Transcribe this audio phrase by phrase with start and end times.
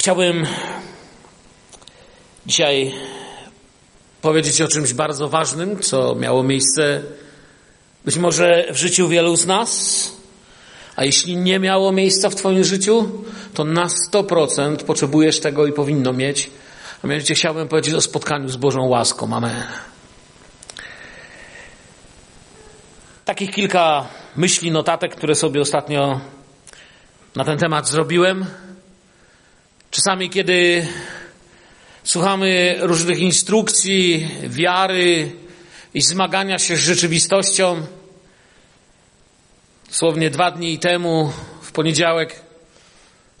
[0.00, 0.46] Chciałbym
[2.46, 2.92] dzisiaj
[4.22, 7.02] powiedzieć o czymś bardzo ważnym, co miało miejsce
[8.04, 10.12] być może w życiu wielu z nas,
[10.96, 13.08] a jeśli nie miało miejsca w Twoim życiu,
[13.54, 16.50] to na 100% potrzebujesz tego i powinno mieć.
[17.04, 19.36] A mianowicie chciałbym powiedzieć o spotkaniu z Bożą łaską.
[19.36, 19.62] Amen.
[23.24, 26.20] Takich kilka myśli, notatek, które sobie ostatnio
[27.36, 28.46] na ten temat zrobiłem.
[29.90, 30.86] Czasami, kiedy
[32.04, 35.32] słuchamy różnych instrukcji, wiary
[35.94, 37.82] i zmagania się z rzeczywistością,
[39.88, 41.32] dosłownie dwa dni temu,
[41.62, 42.40] w poniedziałek,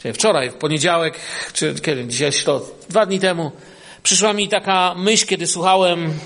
[0.02, 1.14] czy wczoraj, w poniedziałek,
[1.52, 3.52] czy kiedy, dzisiaj środę, dwa dni temu,
[4.02, 6.18] przyszła mi taka myśl, kiedy słuchałem,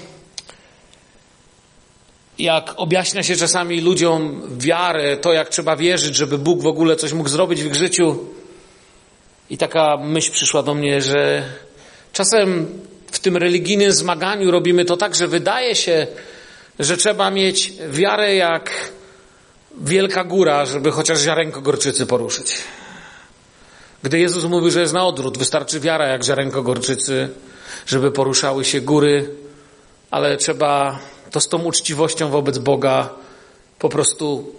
[2.38, 7.12] jak objaśnia się czasami ludziom wiarę, to jak trzeba wierzyć, żeby Bóg w ogóle coś
[7.12, 8.18] mógł zrobić w ich życiu.
[9.50, 11.42] I taka myśl przyszła do mnie, że
[12.12, 12.78] czasem
[13.12, 16.06] w tym religijnym zmaganiu robimy to tak, że wydaje się,
[16.78, 18.70] że trzeba mieć wiarę jak
[19.80, 22.54] wielka góra, żeby chociaż ziarenko gorczycy poruszyć.
[24.02, 27.28] Gdy Jezus mówił, że jest na odwrót, wystarczy wiara jak ziarenko gorczycy,
[27.86, 29.30] żeby poruszały się góry,
[30.10, 30.98] ale trzeba
[31.30, 33.10] to z tą uczciwością wobec Boga
[33.78, 34.54] po prostu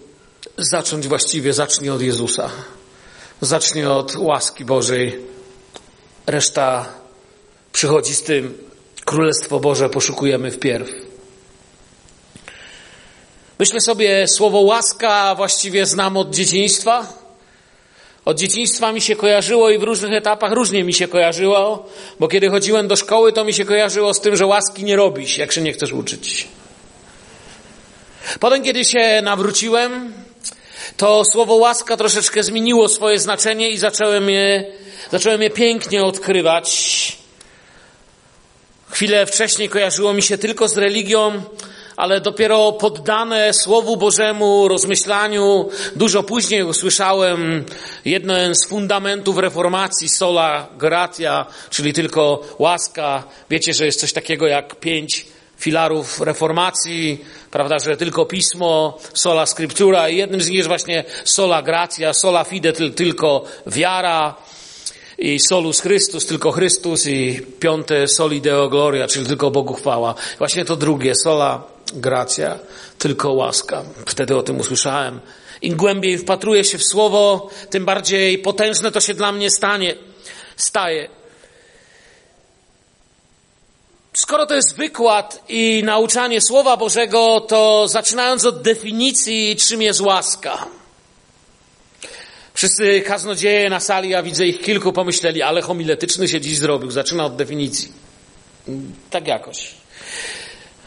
[0.57, 2.49] zacząć właściwie, zacznij od Jezusa.
[3.41, 5.19] Zacznij od łaski Bożej.
[6.27, 6.85] Reszta
[7.73, 8.57] przychodzi z tym.
[9.05, 10.89] Królestwo Boże poszukujemy wpierw.
[13.59, 17.13] Myślę sobie, słowo łaska właściwie znam od dzieciństwa.
[18.25, 22.49] Od dzieciństwa mi się kojarzyło i w różnych etapach różnie mi się kojarzyło, bo kiedy
[22.49, 25.61] chodziłem do szkoły, to mi się kojarzyło z tym, że łaski nie robisz, jak się
[25.61, 26.47] nie chcesz uczyć.
[28.39, 30.13] Potem, kiedy się nawróciłem,
[30.97, 34.65] to słowo łaska troszeczkę zmieniło swoje znaczenie i zacząłem je,
[35.11, 37.17] zacząłem je pięknie odkrywać.
[38.89, 41.41] Chwilę wcześniej kojarzyło mi się tylko z religią,
[41.97, 47.65] ale dopiero poddane Słowu Bożemu, rozmyślaniu, dużo później usłyszałem
[48.05, 53.23] jeden z fundamentów reformacji, sola gratia, czyli tylko łaska.
[53.49, 55.25] Wiecie, że jest coś takiego jak pięć
[55.57, 61.61] filarów reformacji, prawda, że tylko pismo, sola scriptura i jednym z nich jest właśnie sola
[61.61, 64.35] gratia, sola fide, tylko wiara
[65.17, 70.15] i solus Chrystus, tylko Chrystus i piąte soli deo gloria, czyli tylko Bogu chwała.
[70.37, 71.63] Właśnie to drugie, sola
[71.93, 72.59] gracja,
[72.99, 73.83] tylko łaska.
[74.05, 75.19] Wtedy o tym usłyszałem.
[75.61, 79.95] Im głębiej wpatruję się w słowo, tym bardziej potężne to się dla mnie stanie,
[80.55, 81.09] staje.
[84.15, 90.67] Skoro to jest wykład i nauczanie Słowa Bożego, to zaczynając od definicji, czym jest łaska.
[92.53, 96.91] Wszyscy kaznodzieje na sali, ja widzę ich kilku, pomyśleli, ale homiletyczny się dziś zrobił.
[96.91, 97.91] Zaczyna od definicji.
[99.09, 99.71] Tak jakoś.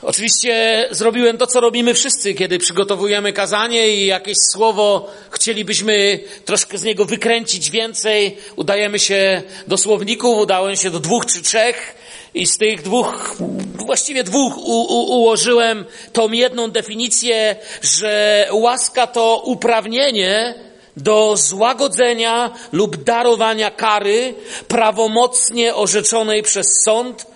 [0.02, 6.82] Oczywiście zrobiłem to, co robimy wszyscy, kiedy przygotowujemy kazanie i jakieś słowo chcielibyśmy troszkę z
[6.82, 8.36] niego wykręcić więcej.
[8.56, 11.94] Udajemy się do słowników, udałem się do dwóch czy trzech
[12.34, 13.36] i z tych dwóch,
[13.74, 20.54] właściwie dwóch u, u, ułożyłem tą jedną definicję, że łaska to uprawnienie
[20.96, 24.34] do złagodzenia lub darowania kary
[24.68, 27.26] prawomocnie orzeczonej przez sąd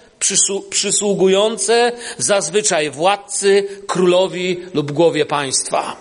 [0.71, 5.97] przysługujące zazwyczaj władcy, królowi lub głowie państwa.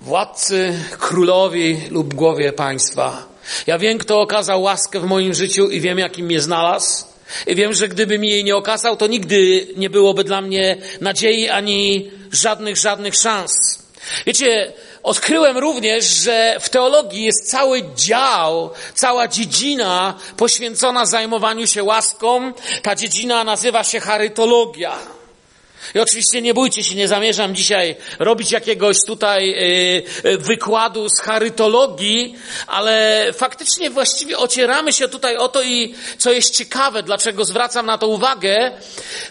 [0.00, 3.27] Władcy, królowi lub głowie państwa.
[3.66, 7.04] Ja wiem, kto okazał łaskę w moim życiu i wiem, jakim mnie znalazł.
[7.46, 11.48] I wiem, że gdyby mi jej nie okazał, to nigdy nie byłoby dla mnie nadziei
[11.48, 13.78] ani żadnych, żadnych szans.
[14.26, 14.72] Wiecie,
[15.02, 22.52] odkryłem również, że w teologii jest cały dział, cała dziedzina poświęcona zajmowaniu się łaską.
[22.82, 25.17] Ta dziedzina nazywa się charytologia.
[25.94, 29.46] I oczywiście nie bójcie się, nie zamierzam dzisiaj robić jakiegoś tutaj
[30.24, 32.34] yy, wykładu z charytologii,
[32.66, 37.98] ale faktycznie właściwie ocieramy się tutaj o to i co jest ciekawe, dlaczego zwracam na
[37.98, 38.72] to uwagę,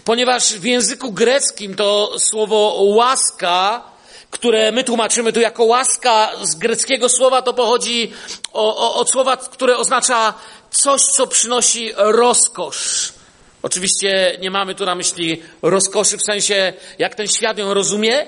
[0.04, 3.84] ponieważ w języku greckim to słowo łaska
[4.32, 8.14] które my tłumaczymy tu jako łaska z greckiego słowa, to pochodzi
[8.54, 10.34] od słowa, które oznacza
[10.72, 13.17] coś, co przynosi rozkosz.
[13.62, 18.28] Oczywiście nie mamy tu na myśli rozkoszy w sensie, jak ten świat ją rozumie,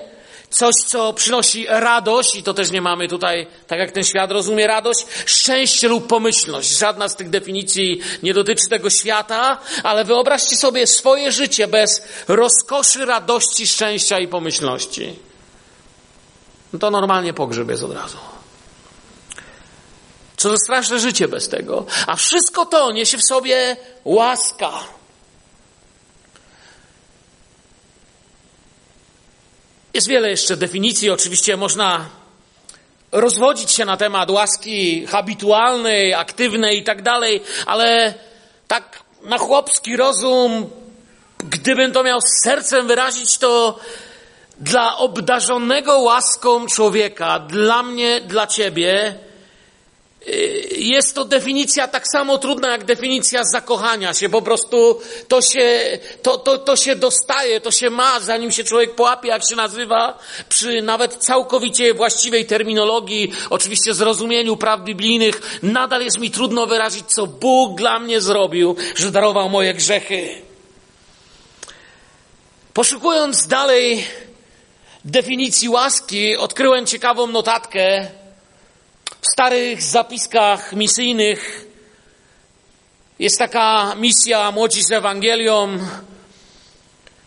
[0.50, 4.66] coś, co przynosi radość, i to też nie mamy tutaj, tak jak ten świat rozumie
[4.66, 6.78] radość, szczęście lub pomyślność.
[6.78, 13.04] Żadna z tych definicji nie dotyczy tego świata, ale wyobraźcie sobie swoje życie bez rozkoszy,
[13.04, 15.16] radości, szczęścia i pomyślności.
[16.72, 18.18] No to normalnie pogrzeb jest od razu.
[20.36, 21.86] Co za straszne życie bez tego.
[22.06, 24.72] A wszystko to niesie w sobie łaska.
[29.94, 32.08] Jest wiele jeszcze definicji, oczywiście można
[33.12, 38.14] rozwodzić się na temat łaski habitualnej, aktywnej i tak dalej, ale
[38.68, 40.70] tak na chłopski rozum,
[41.38, 43.78] gdybym to miał z sercem wyrazić, to
[44.60, 49.14] dla obdarzonego łaską człowieka, dla mnie, dla ciebie,
[50.76, 54.28] jest to definicja tak samo trudna jak definicja zakochania się.
[54.28, 58.94] Po prostu to się, to, to, to się dostaje, to się ma, zanim się człowiek
[58.94, 60.18] połapie, jak się nazywa,
[60.48, 67.26] przy nawet całkowicie właściwej terminologii, oczywiście zrozumieniu praw biblijnych, nadal jest mi trudno wyrazić, co
[67.26, 70.28] Bóg dla mnie zrobił, że darował moje grzechy.
[72.74, 74.04] Poszukując dalej
[75.04, 78.06] definicji łaski, odkryłem ciekawą notatkę
[79.20, 81.66] w starych zapiskach misyjnych.
[83.18, 85.78] Jest taka misja Młodzi z Ewangelią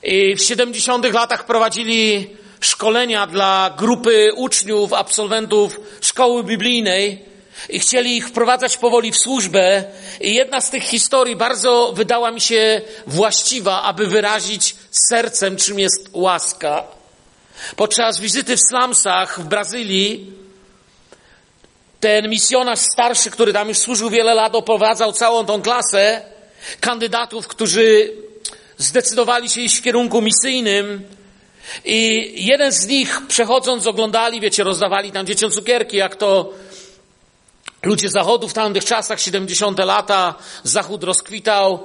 [0.04, 2.30] i w 70 latach prowadzili
[2.60, 7.26] szkolenia dla grupy uczniów, absolwentów szkoły biblijnej
[7.70, 9.84] i chcieli ich wprowadzać powoli w służbę.
[10.22, 16.10] I jedna z tych historii bardzo wydała mi się właściwa, aby wyrazić sercem, czym jest
[16.14, 16.84] łaska.
[17.76, 20.43] Podczas wizyty w slumsach w Brazylii
[22.04, 26.22] ten misjonarz starszy, który tam już służył wiele lat, oprowadzał całą tą klasę
[26.80, 28.12] kandydatów, którzy
[28.78, 31.04] zdecydowali się iść w kierunku misyjnym.
[31.86, 36.54] I jeden z nich, przechodząc, oglądali, wiecie, rozdawali tam dzieciom cukierki, jak to
[37.84, 39.80] ludzie zachodu w tamtych czasach, 70.
[39.80, 41.84] lata, zachód rozkwitał.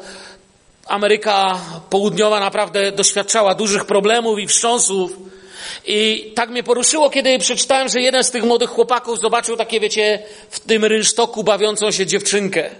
[0.86, 1.60] Ameryka
[1.90, 5.10] Południowa naprawdę doświadczała dużych problemów i wstrząsów.
[5.86, 10.22] I tak mnie poruszyło, kiedy przeczytałem, że jeden z tych młodych chłopaków zobaczył takie, wiecie,
[10.50, 12.70] w tym rynsztoku bawiącą się dziewczynkę.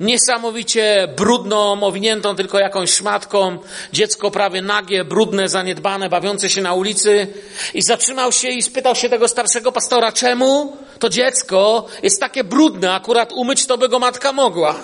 [0.00, 3.58] Niesamowicie brudną, owiniętą tylko jakąś szmatką,
[3.92, 7.26] dziecko prawie nagie, brudne, zaniedbane, bawiące się na ulicy.
[7.74, 12.94] I zatrzymał się i spytał się tego starszego pastora, czemu to dziecko jest takie brudne,
[12.94, 14.74] akurat umyć to by go matka mogła.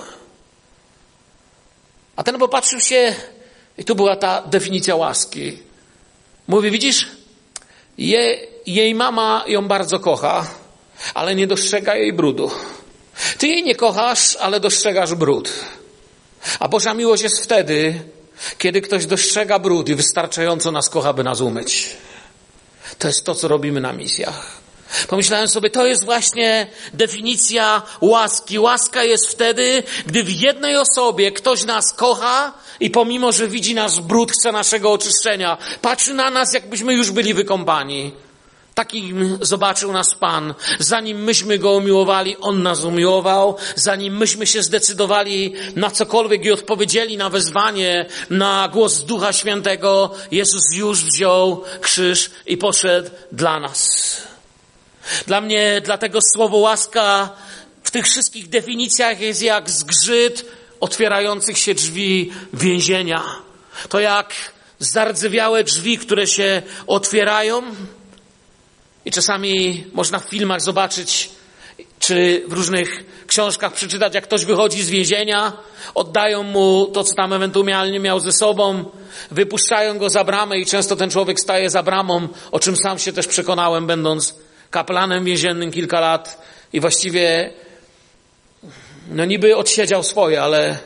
[2.16, 3.14] A ten popatrzył się
[3.78, 5.58] i tu była ta definicja łaski.
[6.48, 7.08] Mówi, widzisz,
[7.98, 10.50] je, jej mama ją bardzo kocha,
[11.14, 12.50] ale nie dostrzega jej brudu.
[13.38, 15.52] Ty jej nie kochasz, ale dostrzegasz brud.
[16.60, 18.00] A Boża miłość jest wtedy,
[18.58, 21.88] kiedy ktoś dostrzega brud i wystarczająco nas kocha, by nas umyć.
[22.98, 24.66] To jest to, co robimy na misjach.
[25.08, 28.58] Pomyślałem sobie, to jest właśnie definicja łaski.
[28.58, 34.00] Łaska jest wtedy, gdy w jednej osobie ktoś nas kocha i pomimo, że widzi nasz
[34.00, 38.12] brud, chce naszego oczyszczenia, patrzy na nas, jakbyśmy już byli wykąpani.
[38.76, 40.54] Takim zobaczył nas Pan.
[40.78, 43.56] Zanim myśmy Go umiłowali, On nas umiłował.
[43.74, 50.72] Zanim myśmy się zdecydowali na cokolwiek i odpowiedzieli na wezwanie, na głos Ducha Świętego, Jezus
[50.72, 54.22] już wziął krzyż i poszedł dla nas.
[55.26, 57.30] Dla mnie, dlatego słowo łaska
[57.82, 60.46] w tych wszystkich definicjach jest jak zgrzyt
[60.80, 63.22] otwierających się drzwi więzienia.
[63.88, 64.34] To jak
[64.78, 67.62] zardzewiałe drzwi, które się otwierają.
[69.04, 71.30] I czasami można w filmach zobaczyć,
[71.98, 75.52] czy w różnych książkach przeczytać, jak ktoś wychodzi z więzienia,
[75.94, 78.84] oddają mu to, co tam ewentualnie miał ze sobą,
[79.30, 83.12] wypuszczają go za bramę i często ten człowiek staje za bramą, o czym sam się
[83.12, 84.34] też przekonałem, będąc
[84.70, 86.42] kaplanem więziennym kilka lat
[86.72, 87.52] i właściwie
[89.08, 90.78] no niby odsiedział swoje, ale,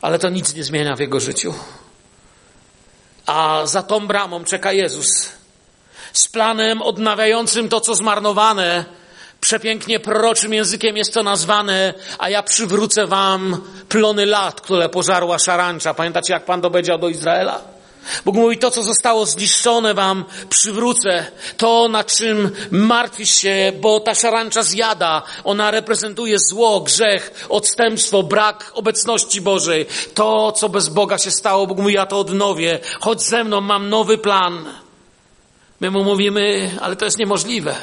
[0.00, 1.54] ale to nic nie zmienia w jego życiu.
[3.26, 5.30] A za tą bramą czeka Jezus
[6.14, 8.84] z planem odnawiającym to, co zmarnowane.
[9.40, 15.94] Przepięknie proroczym językiem jest to nazwane, a ja przywrócę wam plony lat, które pożarła szarancza.
[15.94, 17.73] Pamiętacie, jak Pan dowiedział do Izraela?
[18.24, 21.26] Bóg mówi, to co zostało zniszczone wam przywrócę.
[21.56, 25.22] To na czym martwisz się, bo ta szarancza zjada.
[25.44, 29.86] Ona reprezentuje zło, grzech, odstępstwo, brak obecności Bożej.
[30.14, 32.78] To, co bez Boga się stało, Bóg mówi, ja to odnowię.
[33.00, 34.64] Chodź ze mną, mam nowy plan.
[35.80, 37.74] My mu mówimy, ale to jest niemożliwe.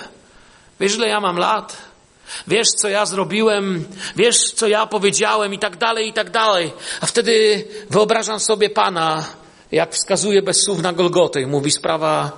[0.80, 1.78] Wiesz, ile ja mam lat?
[2.48, 3.86] Wiesz, co ja zrobiłem?
[4.16, 5.54] Wiesz, co ja powiedziałem?
[5.54, 6.74] I tak dalej, i tak dalej.
[7.02, 9.26] A wtedy wyobrażam sobie Pana,
[9.72, 12.32] jak wskazuje bez słów na Golgotę i mówi, sprawa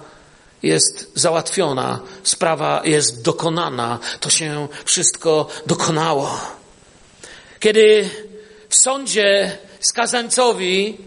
[0.64, 6.40] jest załatwiona, sprawa jest dokonana, to się wszystko dokonało.
[7.60, 8.10] Kiedy
[8.70, 10.98] w sądzie skazańcowi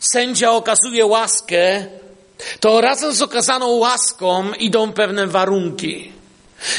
[0.00, 1.86] sędzia okazuje łaskę,
[2.60, 6.12] to razem z okazaną łaską idą pewne warunki.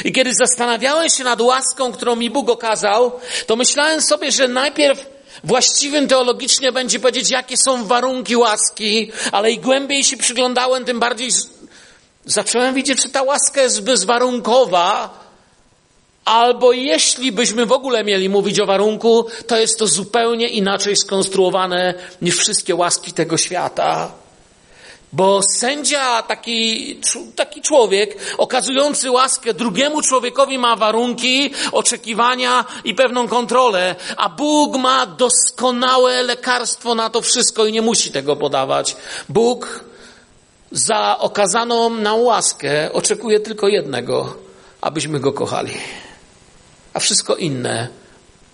[0.04, 3.12] I kiedy zastanawiałem się nad łaską, którą mi Bóg okazał,
[3.46, 5.06] to myślałem sobie, że najpierw
[5.44, 11.30] właściwym teologicznie będzie powiedzieć, jakie są warunki łaski, ale im głębiej się przyglądałem, tym bardziej
[12.24, 15.18] zacząłem widzieć, że ta łaska jest bezwarunkowa,
[16.24, 21.94] albo jeśli byśmy w ogóle mieli mówić o warunku, to jest to zupełnie inaczej skonstruowane
[22.22, 24.12] niż wszystkie łaski tego świata.
[25.12, 27.00] Bo sędzia, taki,
[27.36, 35.06] taki człowiek, okazujący łaskę drugiemu człowiekowi ma warunki, oczekiwania i pewną kontrolę, a Bóg ma
[35.06, 38.96] doskonałe lekarstwo na to wszystko i nie musi tego podawać.
[39.28, 39.84] Bóg
[40.72, 44.36] za okazaną nam łaskę oczekuje tylko jednego,
[44.80, 45.72] abyśmy go kochali.
[46.94, 47.88] A wszystko inne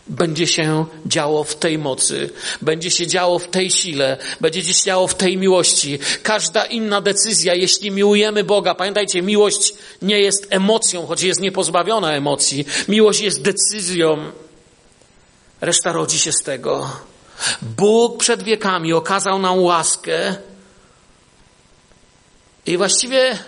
[0.06, 2.30] będzie się działo w tej mocy,
[2.62, 5.98] będzie się działo w tej sile, będzie się działo w tej miłości.
[6.22, 12.66] Każda inna decyzja, jeśli miłujemy Boga, pamiętajcie, miłość nie jest emocją, choć jest niepozbawiona emocji.
[12.88, 14.32] Miłość jest decyzją.
[15.60, 16.90] Reszta rodzi się z tego.
[17.62, 20.34] Bóg przed wiekami okazał nam łaskę
[22.66, 23.38] i właściwie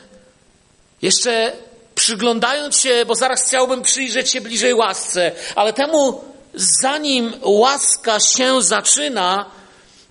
[1.02, 1.52] jeszcze
[1.94, 6.24] przyglądając się, bo zaraz chciałbym przyjrzeć się bliżej łasce, ale temu
[6.56, 9.46] zanim łaska się zaczyna,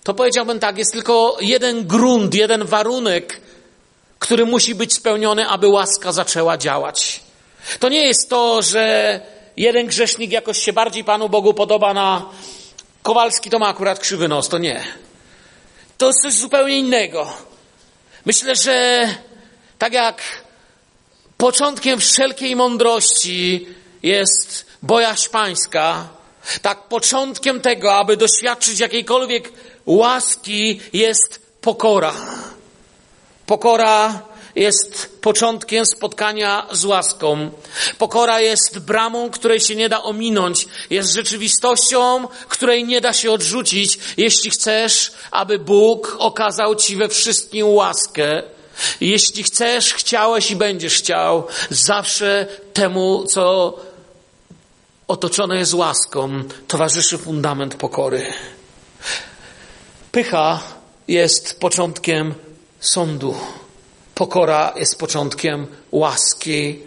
[0.03, 3.41] to powiedziałbym tak, jest tylko jeden grunt, jeden warunek,
[4.19, 7.23] który musi być spełniony, aby łaska zaczęła działać.
[7.79, 9.21] To nie jest to, że
[9.57, 12.25] jeden grzesznik jakoś się bardziej Panu Bogu podoba na
[13.03, 14.49] Kowalski, to ma akurat krzywy nos.
[14.49, 14.83] To nie.
[15.97, 17.33] To jest coś zupełnie innego.
[18.25, 19.07] Myślę, że
[19.77, 20.21] tak jak
[21.37, 23.67] początkiem wszelkiej mądrości
[24.03, 26.07] jest bojaźń pańska,
[26.61, 29.51] tak początkiem tego, aby doświadczyć jakiejkolwiek
[29.85, 32.13] łaski jest pokora.
[33.45, 34.21] Pokora
[34.55, 37.51] jest początkiem spotkania z łaską.
[37.97, 40.67] Pokora jest bramą, której się nie da ominąć.
[40.89, 47.67] Jest rzeczywistością, której nie da się odrzucić, jeśli chcesz, aby Bóg okazał Ci we wszystkim
[47.67, 48.43] łaskę.
[49.01, 53.73] Jeśli chcesz, chciałeś i będziesz chciał, zawsze temu, co
[55.07, 58.23] otoczone jest łaską, towarzyszy fundament pokory.
[60.11, 60.63] Pycha
[61.07, 62.33] jest początkiem
[62.79, 63.35] sądu.
[64.15, 66.79] Pokora jest początkiem łaski.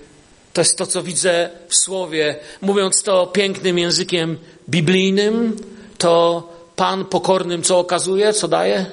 [0.52, 2.36] To jest to, co widzę w słowie.
[2.60, 5.56] Mówiąc to pięknym językiem biblijnym,
[5.98, 6.42] to
[6.78, 8.86] Pan pokornym co okazuje, co daje?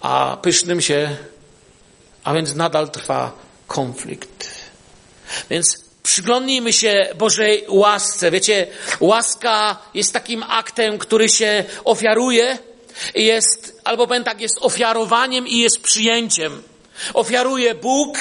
[0.00, 1.16] A pysznym się,
[2.24, 3.32] a więc nadal trwa
[3.66, 4.48] konflikt.
[5.50, 8.30] Więc Przyglądnijmy się Bożej łasce.
[8.30, 8.66] Wiecie,
[9.00, 12.58] łaska jest takim aktem, który się ofiaruje,
[13.14, 16.62] jest, albo powiem tak, jest ofiarowaniem i jest przyjęciem.
[17.14, 18.18] Ofiaruje Bóg,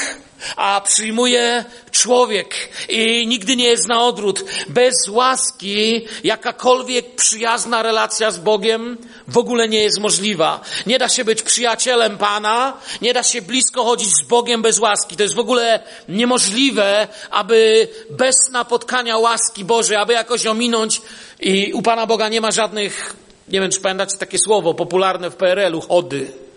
[0.55, 2.55] a przyjmuje człowiek
[2.89, 4.45] i nigdy nie jest na odwrót.
[4.69, 10.60] Bez łaski jakakolwiek przyjazna relacja z Bogiem w ogóle nie jest możliwa.
[10.86, 15.15] Nie da się być przyjacielem Pana, nie da się blisko chodzić z Bogiem bez łaski.
[15.15, 21.01] To jest w ogóle niemożliwe, aby bez napotkania łaski Bożej, aby jakoś ominąć
[21.39, 23.15] i u Pana Boga nie ma żadnych,
[23.48, 26.50] nie wiem czy pamiętacie takie słowo popularne w PRL-u, chody.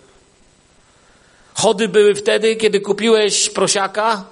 [1.54, 4.24] Chody były wtedy, kiedy kupiłeś prosiaka,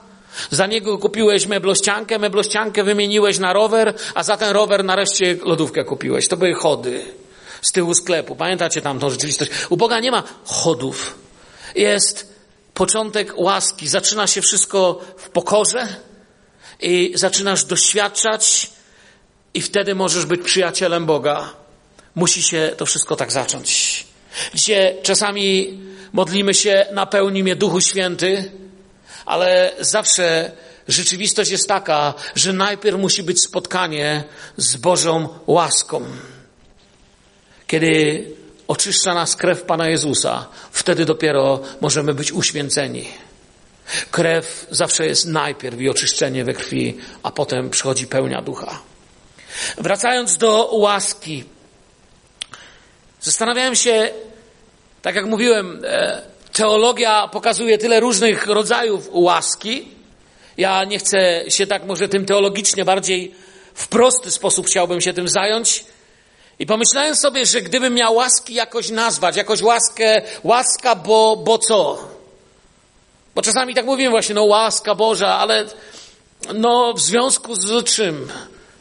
[0.51, 6.29] za niego kupiłeś meblościankę, meblościankę wymieniłeś na rower, a za ten rower nareszcie lodówkę kupiłeś.
[6.29, 7.05] To były chody
[7.63, 8.37] z tyłu sklepu.
[8.37, 9.51] Pamiętacie tam tą rzeczywistość?
[9.71, 11.15] U Boga nie ma chodów.
[11.75, 12.35] Jest
[12.75, 13.89] początek łaski.
[13.89, 15.89] Zaczyna się wszystko w pokorze
[16.81, 18.71] i zaczynasz doświadczać
[19.55, 21.51] i wtedy możesz być przyjacielem Boga.
[22.15, 23.92] Musi się to wszystko tak zacząć.
[24.55, 25.79] Gdzie czasami
[26.13, 28.51] modlimy się, napełni mnie Duchu Święty,
[29.27, 30.53] ale zawsze
[30.89, 34.25] rzeczywistość jest taka, że najpierw musi być spotkanie
[34.57, 36.05] z Bożą łaską.
[37.67, 38.25] Kiedy
[38.69, 43.09] oczyszcza nas krew Pana Jezusa, wtedy dopiero możemy być uświęceni.
[44.11, 48.79] Krew zawsze jest najpierw i oczyszczenie we krwi, a potem przychodzi pełnia ducha.
[49.79, 51.45] Wracając do łaski,
[53.23, 54.11] zastanawiałem się,
[55.03, 59.89] tak jak mówiłem, e, teologia pokazuje tyle różnych rodzajów łaski.
[60.57, 63.35] Ja nie chcę się tak może tym teologicznie bardziej
[63.75, 65.85] w prosty sposób chciałbym się tym zająć.
[66.59, 72.09] I pomyślałem sobie, że gdybym miał łaski jakoś nazwać, jakoś łaskę, łaska, bo, bo co?
[73.35, 75.67] Bo czasami tak mówimy właśnie, no łaska Boża, ale
[76.55, 78.33] no w związku z czym?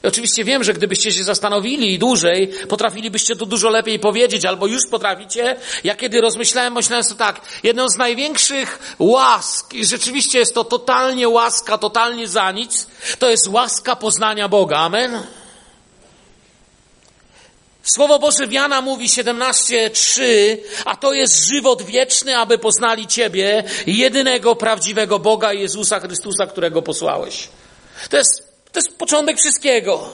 [0.03, 4.81] I oczywiście wiem, że gdybyście się zastanowili dłużej, potrafilibyście to dużo lepiej powiedzieć, albo już
[4.91, 5.55] potraficie.
[5.83, 11.29] Ja kiedy rozmyślałem, myślałem sobie tak, jedną z największych łask, i rzeczywiście jest to totalnie
[11.29, 12.87] łaska, totalnie za nic,
[13.19, 14.77] to jest łaska poznania Boga.
[14.77, 15.23] Amen?
[17.83, 24.55] Słowo Boże w Jana mówi 17:3, a to jest żywot wieczny, aby poznali Ciebie, jedynego
[24.55, 27.49] prawdziwego Boga Jezusa Chrystusa, którego posłałeś.
[28.09, 30.09] To jest, to jest początek wszystkiego.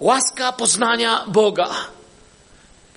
[0.00, 1.70] Łaska poznania Boga.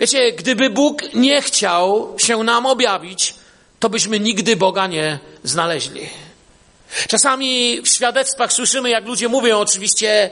[0.00, 3.34] Wiecie, gdyby Bóg nie chciał się nam objawić,
[3.80, 6.08] to byśmy nigdy Boga nie znaleźli.
[7.08, 10.30] Czasami w świadectwach słyszymy, jak ludzie mówią, oczywiście,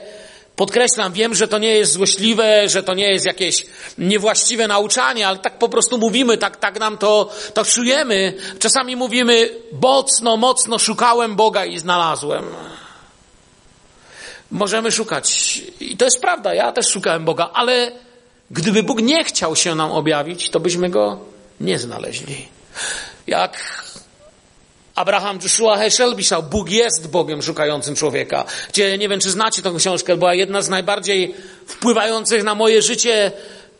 [0.55, 3.65] Podkreślam, wiem, że to nie jest złośliwe, że to nie jest jakieś
[3.97, 8.33] niewłaściwe nauczanie, ale tak po prostu mówimy, tak, tak nam to, to czujemy.
[8.59, 9.49] Czasami mówimy,
[9.81, 12.43] mocno, mocno szukałem Boga i znalazłem.
[14.51, 15.61] Możemy szukać.
[15.79, 17.91] I to jest prawda, ja też szukałem Boga, ale
[18.51, 21.19] gdyby Bóg nie chciał się nam objawić, to byśmy Go
[21.59, 22.47] nie znaleźli.
[23.27, 23.83] Jak
[24.95, 28.45] Abraham Joshua Heschel pisał, Bóg jest Bogiem szukającym człowieka.
[28.69, 31.35] Gdzie, nie wiem, czy znacie tę książkę, była jedna z najbardziej
[31.67, 33.31] wpływających na moje życie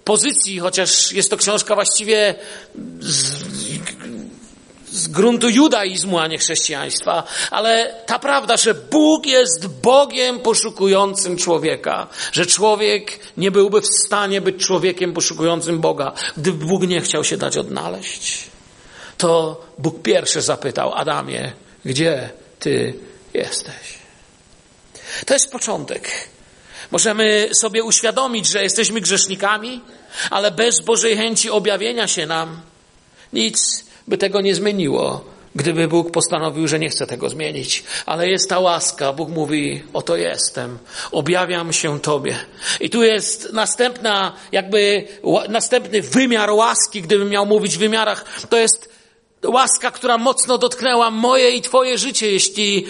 [0.04, 2.36] pozycji, chociaż jest to książka właściwie
[3.00, 3.44] z,
[4.92, 7.24] z gruntu judaizmu, a nie chrześcijaństwa.
[7.52, 14.42] Ale ta prawda, że Bóg jest Bogiem poszukującym człowieka, że człowiek nie byłby w stanie
[14.42, 18.53] być człowiekiem poszukującym Boga, gdyby Bóg nie chciał się dać odnaleźć
[19.24, 21.52] to Bóg pierwszy zapytał Adamie,
[21.86, 22.94] gdzie ty
[23.34, 23.98] jesteś?
[25.26, 26.10] To jest początek.
[26.92, 29.82] Możemy sobie uświadomić, że jesteśmy grzesznikami,
[30.30, 32.62] ale bez Bożej chęci objawienia się nam
[33.34, 35.26] nic by tego nie zmieniło,
[35.56, 37.84] gdyby Bóg postanowił, że nie chce tego zmienić.
[38.06, 39.14] Ale jest ta łaska.
[39.14, 40.78] Bóg mówi, oto jestem,
[41.12, 42.36] objawiam się Tobie.
[42.80, 45.08] I tu jest następna, jakby
[45.50, 48.93] następny wymiar łaski, gdybym miał mówić w wymiarach, to jest
[49.46, 52.86] łaska, która mocno dotknęła moje i Twoje życie, jeśli,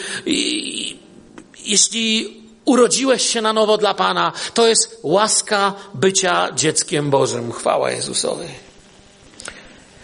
[1.66, 4.32] jeśli urodziłeś się na nowo dla Pana.
[4.54, 7.52] To jest łaska bycia dzieckiem Bożym.
[7.52, 8.48] Chwała Jezusowi.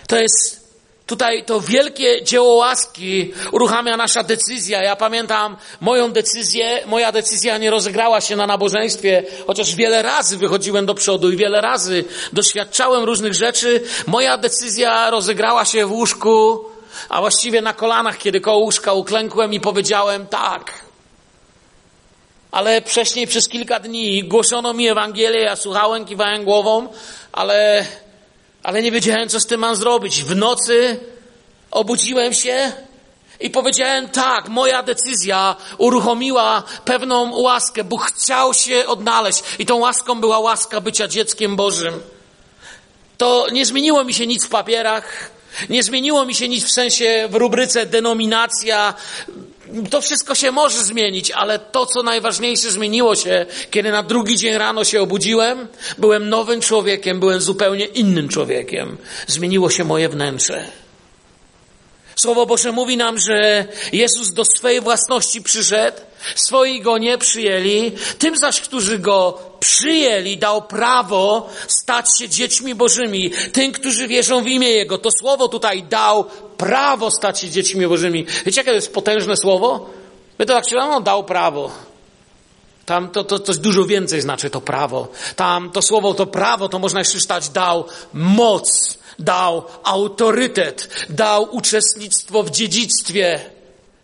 [0.08, 0.59] To jest
[1.10, 4.84] Tutaj to wielkie dzieło łaski uruchamia nasza decyzja.
[4.84, 10.86] Ja pamiętam moją decyzję, moja decyzja nie rozegrała się na nabożeństwie, chociaż wiele razy wychodziłem
[10.86, 13.84] do przodu i wiele razy doświadczałem różnych rzeczy.
[14.08, 16.66] Moja decyzja rozegrała się w łóżku,
[17.10, 20.74] a właściwie na kolanach, kiedy koło łóżka uklękłem i powiedziałem tak.
[22.52, 26.88] Ale wcześniej przez kilka dni głoszono mi Ewangelię, ja słuchałem, kiwałem głową,
[27.32, 27.86] ale
[28.70, 30.24] ale nie wiedziałem, co z tym mam zrobić.
[30.24, 31.00] W nocy
[31.72, 32.72] obudziłem się
[33.40, 37.84] i powiedziałem tak, moja decyzja uruchomiła pewną łaskę.
[37.84, 42.00] Bóg chciał się odnaleźć i tą łaską była łaska bycia dzieckiem Bożym.
[43.18, 45.32] To nie zmieniło mi się nic w papierach,
[45.70, 48.94] nie zmieniło mi się nic w sensie w rubryce denominacja,
[49.90, 54.58] to wszystko się może zmienić, ale to, co najważniejsze, zmieniło się, kiedy na drugi dzień
[54.58, 58.98] rano się obudziłem, byłem nowym człowiekiem, byłem zupełnie innym człowiekiem.
[59.28, 60.66] Zmieniło się moje wnętrze.
[62.16, 65.98] Słowo Boże mówi nam, że Jezus do swojej własności przyszedł,
[66.36, 73.32] swoi go nie przyjęli, tym zaś, którzy go przyjęli, dał prawo stać się dziećmi Bożymi,
[73.52, 74.98] tym, którzy wierzą w imię Jego.
[74.98, 76.26] To słowo tutaj dał
[76.58, 78.26] prawo stać się dziećmi Bożymi.
[78.46, 79.90] Wiecie, jakie to jest potężne słowo?
[80.40, 81.72] My to tak czytamy, on dał prawo.
[82.86, 85.08] Tam to, to, to dużo więcej znaczy to prawo.
[85.36, 92.44] Tam to słowo, to prawo, to można jeszcze czytać, dał moc dał autorytet, dał uczestnictwo
[92.44, 93.40] w dziedzictwie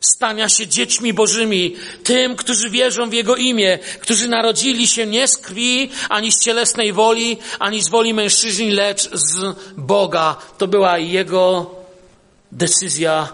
[0.06, 5.38] stania się dziećmi Bożymi, tym, którzy wierzą w Jego imię, którzy narodzili się nie z
[5.38, 10.36] krwi, ani z cielesnej woli, ani z woli mężczyzn, lecz z Boga.
[10.58, 11.72] To była Jego
[12.52, 13.28] decyzja,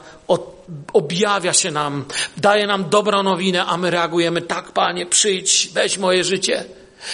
[0.94, 2.06] objawia się nam,
[2.38, 6.66] daje nam dobrą nowinę, a my reagujemy, tak Panie, przyjdź, weź moje życie.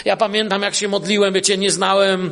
[0.06, 2.32] Ja pamiętam, jak się modliłem, wiecie, nie znałem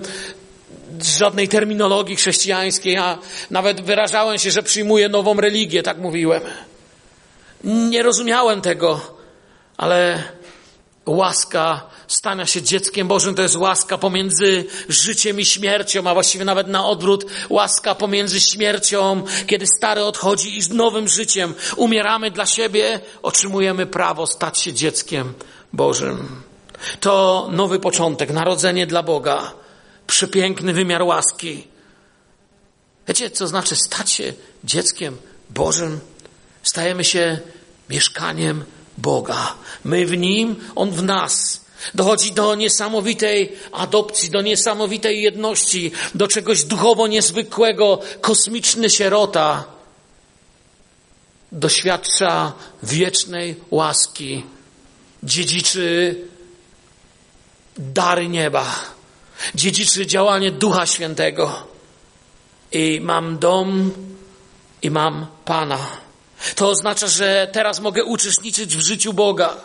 [1.17, 3.17] żadnej terminologii chrześcijańskiej, a
[3.51, 6.41] nawet wyrażałem się, że przyjmuję nową religię, tak mówiłem.
[7.65, 9.01] Nie rozumiałem tego,
[9.77, 10.23] ale
[11.05, 16.67] łaska stania się dzieckiem Bożym to jest łaska pomiędzy życiem i śmiercią, a właściwie nawet
[16.67, 22.99] na odwrót, łaska pomiędzy śmiercią, kiedy stary odchodzi i z nowym życiem umieramy dla siebie,
[23.23, 25.33] otrzymujemy prawo stać się dzieckiem
[25.73, 26.41] Bożym.
[26.99, 29.53] To nowy początek, narodzenie dla Boga
[30.07, 31.67] przepiękny wymiar łaski.
[33.07, 35.17] Wiecie, co znaczy stać się dzieckiem
[35.49, 35.99] Bożym?
[36.63, 37.39] Stajemy się
[37.89, 38.65] mieszkaniem
[38.97, 39.55] Boga.
[39.83, 41.65] My w Nim, On w nas.
[41.93, 47.99] Dochodzi do niesamowitej adopcji, do niesamowitej jedności, do czegoś duchowo niezwykłego.
[48.21, 49.63] Kosmiczny sierota
[51.51, 54.43] doświadcza wiecznej łaski,
[55.23, 56.15] dziedziczy
[57.77, 58.75] dary nieba,
[59.55, 61.67] dziedziczy działanie Ducha Świętego.
[62.71, 63.91] I mam dom,
[64.81, 66.04] i mam Pana.
[66.55, 69.57] To oznacza, że teraz mogę uczestniczyć w życiu Boga.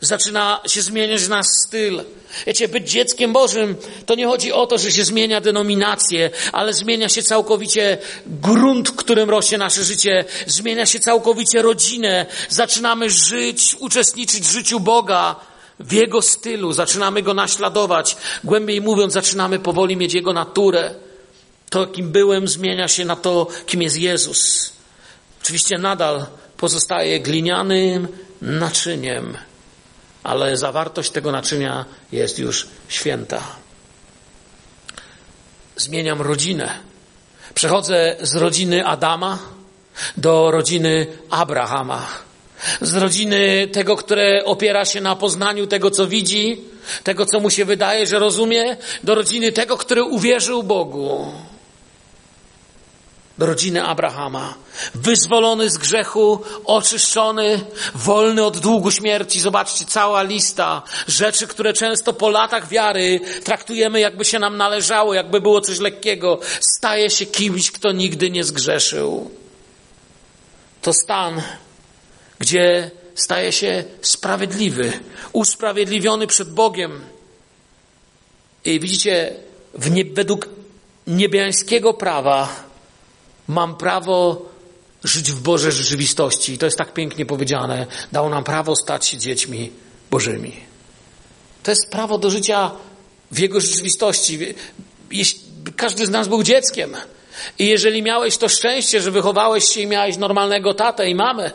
[0.00, 2.04] Zaczyna się zmieniać nasz styl.
[2.46, 7.08] Wiecie, być dzieckiem Bożym to nie chodzi o to, że się zmienia denominację, ale zmienia
[7.08, 12.26] się całkowicie grunt, którym rośnie nasze życie, zmienia się całkowicie rodzinę.
[12.48, 15.36] Zaczynamy żyć, uczestniczyć w życiu Boga
[15.80, 18.16] w Jego stylu, zaczynamy Go naśladować.
[18.44, 20.94] Głębiej mówiąc, zaczynamy powoli mieć Jego naturę.
[21.70, 24.72] To, kim byłem, zmienia się na to, kim jest Jezus.
[25.46, 28.08] Oczywiście nadal pozostaje glinianym
[28.42, 29.36] naczyniem,
[30.22, 33.42] ale zawartość tego naczynia jest już święta.
[35.76, 36.78] Zmieniam rodzinę.
[37.54, 39.38] Przechodzę z rodziny Adama
[40.16, 42.06] do rodziny Abrahama.
[42.80, 46.60] Z rodziny tego, które opiera się na poznaniu tego, co widzi,
[47.04, 51.32] tego, co mu się wydaje, że rozumie, do rodziny tego, który uwierzył Bogu
[53.38, 54.54] rodziny Abrahama.
[54.94, 57.60] Wyzwolony z grzechu, oczyszczony,
[57.94, 59.40] wolny od długu śmierci.
[59.40, 65.40] Zobaczcie, cała lista rzeczy, które często po latach wiary traktujemy, jakby się nam należało, jakby
[65.40, 66.40] było coś lekkiego.
[66.60, 69.30] Staje się kimś, kto nigdy nie zgrzeszył.
[70.82, 71.42] To stan,
[72.38, 74.92] gdzie staje się sprawiedliwy,
[75.32, 77.00] usprawiedliwiony przed Bogiem.
[78.64, 79.32] I widzicie,
[79.90, 80.48] nie, według
[81.06, 82.65] niebiańskiego prawa
[83.48, 84.42] Mam prawo
[85.04, 86.52] żyć w Bożej rzeczywistości.
[86.52, 87.86] I to jest tak pięknie powiedziane.
[88.12, 89.70] Dał nam prawo stać się dziećmi
[90.10, 90.52] Bożymi.
[91.62, 92.70] To jest prawo do życia
[93.30, 94.38] w Jego rzeczywistości.
[95.76, 96.96] Każdy z nas był dzieckiem.
[97.58, 101.50] I jeżeli miałeś to szczęście, że wychowałeś się i miałeś normalnego tatę i mamę,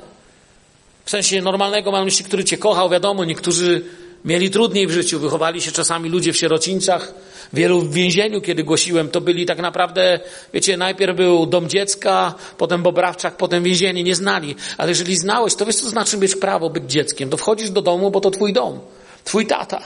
[1.06, 3.86] w sensie normalnego mam myśli, który cię kochał, wiadomo, niektórzy
[4.26, 7.14] mieli trudniej w życiu, wychowali się czasami ludzie w sierocińcach,
[7.54, 10.20] Wielu w więzieniu, kiedy głosiłem, to byli tak naprawdę,
[10.54, 14.56] wiecie, najpierw był dom dziecka, potem Bobrawczak, potem więzienie, nie znali.
[14.78, 17.30] Ale jeżeli znałeś, to wiesz, co znaczy mieć prawo być dzieckiem.
[17.30, 18.80] To wchodzisz do domu, bo to twój dom,
[19.24, 19.82] twój tata.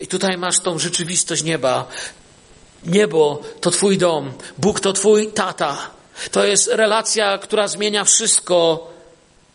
[0.00, 1.88] I tutaj masz tą rzeczywistość nieba.
[2.86, 5.90] Niebo to twój dom, Bóg to twój tata.
[6.30, 8.90] To jest relacja, która zmienia wszystko,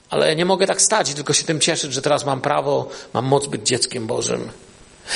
[0.09, 3.47] ale nie mogę tak stać, tylko się tym cieszyć, że teraz mam prawo, mam moc
[3.47, 4.49] być dzieckiem Bożym.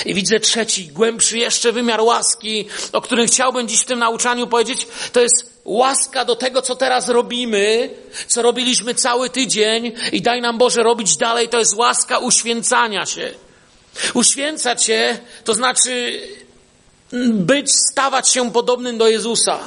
[0.05, 4.87] I widzę trzeci, głębszy jeszcze wymiar łaski, o którym chciałbym dziś w tym nauczaniu powiedzieć.
[5.13, 7.89] To jest łaska do tego, co teraz robimy,
[8.27, 11.49] co robiliśmy cały tydzień i daj nam Boże robić dalej.
[11.49, 13.31] To jest łaska uświęcania się.
[14.13, 16.21] Uświęcać się to znaczy
[17.33, 19.59] być, stawać się podobnym do Jezusa.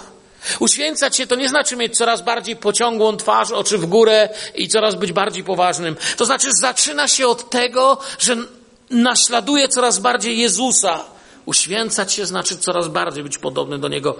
[0.60, 4.94] Uświęcać się to nie znaczy mieć coraz bardziej pociągłą twarz, oczy w górę i coraz
[4.94, 5.96] być bardziej poważnym.
[6.16, 8.36] To znaczy zaczyna się od tego, że
[8.90, 11.04] naśladuje coraz bardziej Jezusa.
[11.46, 14.16] Uświęcać się znaczy coraz bardziej być podobny do Niego.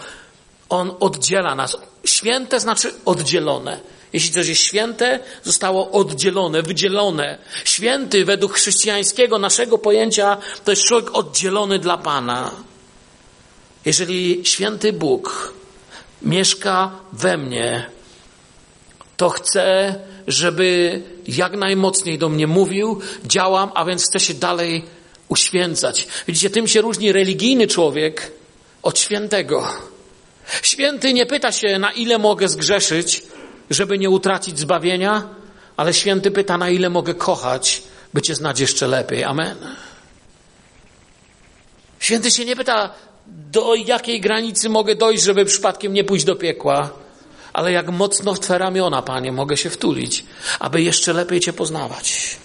[0.69, 1.77] On oddziela nas.
[2.05, 3.81] Święte znaczy oddzielone.
[4.13, 7.39] Jeśli coś jest święte, zostało oddzielone, wydzielone.
[7.65, 12.51] Święty według chrześcijańskiego naszego pojęcia to jest człowiek oddzielony dla Pana.
[13.85, 15.53] Jeżeli święty Bóg
[16.23, 17.87] mieszka we mnie,
[19.17, 19.95] to chcę,
[20.27, 24.85] żeby jak najmocniej do mnie mówił, działam, a więc chcę się dalej
[25.29, 26.09] uświęcać.
[26.27, 28.33] Widzicie, tym się różni religijny człowiek
[28.83, 29.69] od świętego.
[30.63, 33.23] Święty nie pyta się, na ile mogę zgrzeszyć,
[33.71, 35.29] żeby nie utracić zbawienia,
[35.77, 37.83] ale święty pyta, na ile mogę kochać,
[38.15, 39.25] by Cię znać jeszcze lepiej.
[39.25, 39.57] Amen.
[41.99, 42.95] Święty się nie pyta,
[43.27, 46.91] do jakiej granicy mogę dojść, żeby przypadkiem nie pójść do piekła
[47.57, 50.25] ale jak mocno w Twe ramiona, Panie, mogę się wtulić,
[50.61, 52.37] aby jeszcze lepiej Cię poznawać.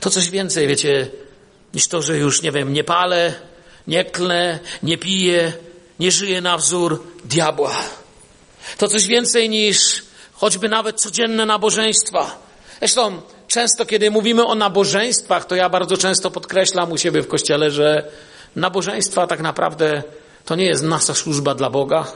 [0.00, 1.10] To coś więcej, wiecie,
[1.74, 3.34] niż to, że już, nie wiem, nie palę,
[3.86, 5.52] nie klnę, nie piję,
[5.98, 7.76] nie żyję na wzór diabła.
[8.78, 12.38] To coś więcej niż choćby nawet codzienne nabożeństwa.
[12.78, 17.70] Zresztą często, kiedy mówimy o nabożeństwach, to ja bardzo często podkreślam u siebie w kościele,
[17.70, 18.10] że
[18.56, 20.02] nabożeństwa tak naprawdę
[20.44, 22.06] to nie jest nasza służba dla Boga,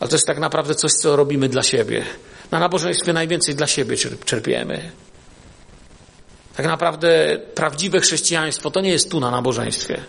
[0.00, 2.04] ale to jest tak naprawdę coś, co robimy dla siebie.
[2.50, 4.90] Na nabożeństwie najwięcej dla siebie czerpiemy.
[6.56, 10.00] Tak naprawdę prawdziwe chrześcijaństwo to nie jest tu na nabożeństwie.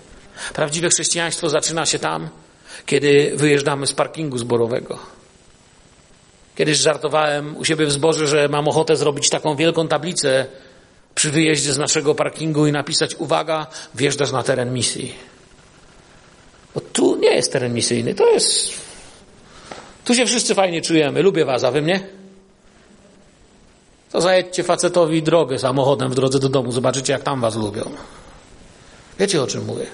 [0.53, 2.29] Prawdziwe chrześcijaństwo zaczyna się tam,
[2.85, 4.99] kiedy wyjeżdżamy z parkingu zborowego.
[6.55, 10.45] Kiedyś żartowałem u siebie w zborze, że mam ochotę zrobić taką wielką tablicę
[11.15, 15.15] przy wyjeździe z naszego parkingu i napisać uwaga, wjeżdżasz na teren misji.
[16.75, 18.73] Bo tu nie jest teren misyjny, to jest...
[20.05, 21.21] Tu się wszyscy fajnie czujemy.
[21.21, 22.07] Lubię was, a wy mnie?
[24.11, 26.71] To zajedźcie facetowi drogę samochodem w drodze do domu.
[26.71, 27.91] Zobaczycie, jak tam was lubią.
[29.19, 29.85] Wiecie, o czym mówię?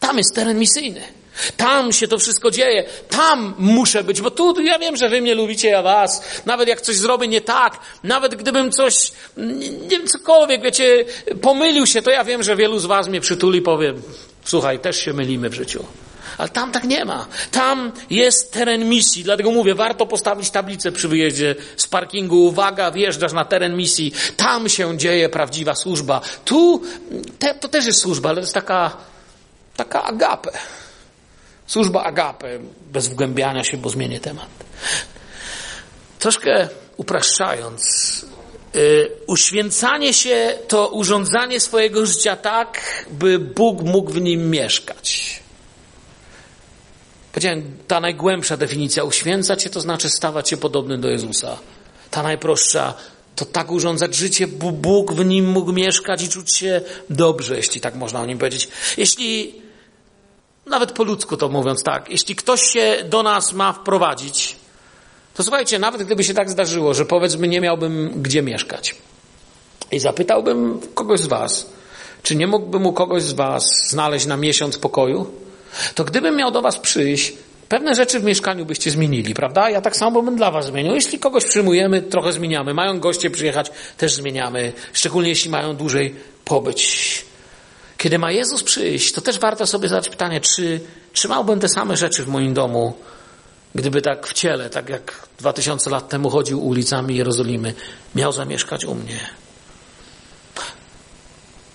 [0.00, 1.00] Tam jest teren misyjny.
[1.56, 2.84] Tam się to wszystko dzieje.
[3.08, 6.22] Tam muszę być, bo tu ja wiem, że wy mnie lubicie, ja was.
[6.46, 11.04] Nawet jak coś zrobię nie tak, nawet gdybym coś, nie wiem, cokolwiek, wiecie,
[11.42, 13.94] pomylił się, to ja wiem, że wielu z was mnie przytuli i powie,
[14.44, 15.84] słuchaj, też się mylimy w życiu.
[16.38, 17.26] Ale tam tak nie ma.
[17.50, 19.24] Tam jest teren misji.
[19.24, 22.44] Dlatego mówię, warto postawić tablicę przy wyjeździe z parkingu.
[22.44, 24.12] Uwaga, wjeżdżasz na teren misji.
[24.36, 26.20] Tam się dzieje prawdziwa służba.
[26.44, 26.82] Tu
[27.38, 28.96] te, to też jest służba, ale to jest taka,
[29.76, 30.50] taka agapę.
[31.70, 32.58] Służba agapę,
[32.92, 34.48] bez wgłębiania się, bo zmienię temat.
[36.18, 37.82] Troszkę upraszczając,
[38.74, 42.80] yy, uświęcanie się to urządzanie swojego życia tak,
[43.10, 45.40] by Bóg mógł w nim mieszkać.
[47.32, 51.58] Powiedziałem, ta najgłębsza definicja uświęcać się to znaczy stawać się podobnym do Jezusa.
[52.10, 52.94] Ta najprostsza
[53.36, 56.80] to tak urządzać życie, by Bóg w nim mógł mieszkać i czuć się
[57.10, 58.68] dobrze, jeśli tak można o nim powiedzieć.
[58.96, 59.62] Jeśli,
[60.70, 64.56] nawet po ludzku to mówiąc tak, jeśli ktoś się do nas ma wprowadzić,
[65.34, 68.94] to słuchajcie, nawet gdyby się tak zdarzyło, że powiedzmy nie miałbym gdzie mieszkać
[69.92, 71.70] i zapytałbym kogoś z was,
[72.22, 75.30] czy nie mógłbym u kogoś z was znaleźć na miesiąc pokoju,
[75.94, 77.32] to gdybym miał do was przyjść,
[77.68, 79.70] pewne rzeczy w mieszkaniu byście zmienili, prawda?
[79.70, 80.94] Ja tak samo bym dla was zmienił.
[80.94, 82.74] Jeśli kogoś przyjmujemy, trochę zmieniamy.
[82.74, 84.72] Mają goście przyjechać, też zmieniamy.
[84.92, 87.29] Szczególnie jeśli mają dłużej pobyć.
[88.00, 90.80] Kiedy ma Jezus przyjść, to też warto sobie zadać pytanie, czy
[91.12, 92.94] trzymałbym te same rzeczy w moim domu,
[93.74, 97.74] gdyby tak w ciele, tak jak dwa tysiące lat temu chodził ulicami Jerozolimy,
[98.14, 99.20] miał zamieszkać u mnie.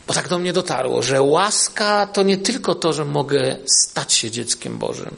[0.08, 4.32] Bo tak do mnie dotarło, że łaska to nie tylko to, że mogę stać się
[4.32, 5.16] dzieckiem Bożym.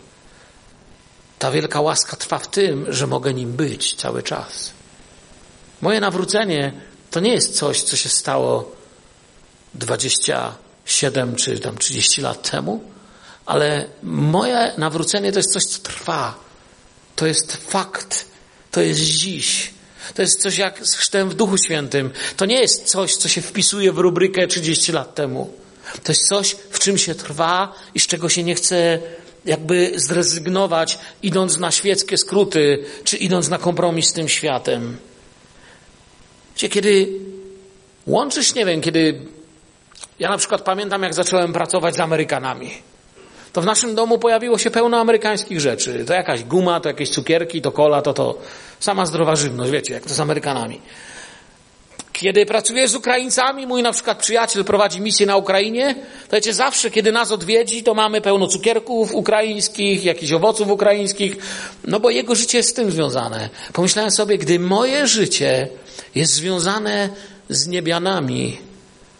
[1.39, 4.71] Ta wielka łaska trwa w tym, że mogę nim być cały czas.
[5.81, 6.73] Moje nawrócenie
[7.11, 8.71] to nie jest coś, co się stało
[10.87, 12.83] 27 czy tam 30 lat temu,
[13.45, 16.39] ale moje nawrócenie to jest coś, co trwa.
[17.15, 18.25] To jest fakt.
[18.71, 19.73] To jest dziś.
[20.15, 22.11] To jest coś jak chrztem w Duchu Świętym.
[22.37, 25.53] To nie jest coś, co się wpisuje w rubrykę 30 lat temu.
[26.03, 28.99] To jest coś, w czym się trwa i z czego się nie chce
[29.45, 34.97] jakby zrezygnować, idąc na świeckie skróty, czy idąc na kompromis z tym światem.
[36.55, 37.07] Wiecie, kiedy
[38.07, 39.21] łączysz, nie wiem, kiedy
[40.19, 42.71] ja na przykład pamiętam, jak zacząłem pracować z Amerykanami
[43.57, 46.05] to w naszym domu pojawiło się pełno amerykańskich rzeczy.
[46.05, 48.37] To jakaś guma, to jakieś cukierki, to kola, to to.
[48.79, 50.81] Sama zdrowa żywność, wiecie, jak to z Amerykanami.
[52.13, 55.95] Kiedy pracuję z Ukraińcami, mój na przykład przyjaciel prowadzi misję na Ukrainie,
[56.29, 61.37] to wiecie, zawsze kiedy nas odwiedzi, to mamy pełno cukierków ukraińskich, jakichś owoców ukraińskich,
[61.83, 63.49] no bo jego życie jest z tym związane.
[63.73, 65.67] Pomyślałem sobie, gdy moje życie
[66.15, 67.09] jest związane
[67.49, 68.57] z niebianami,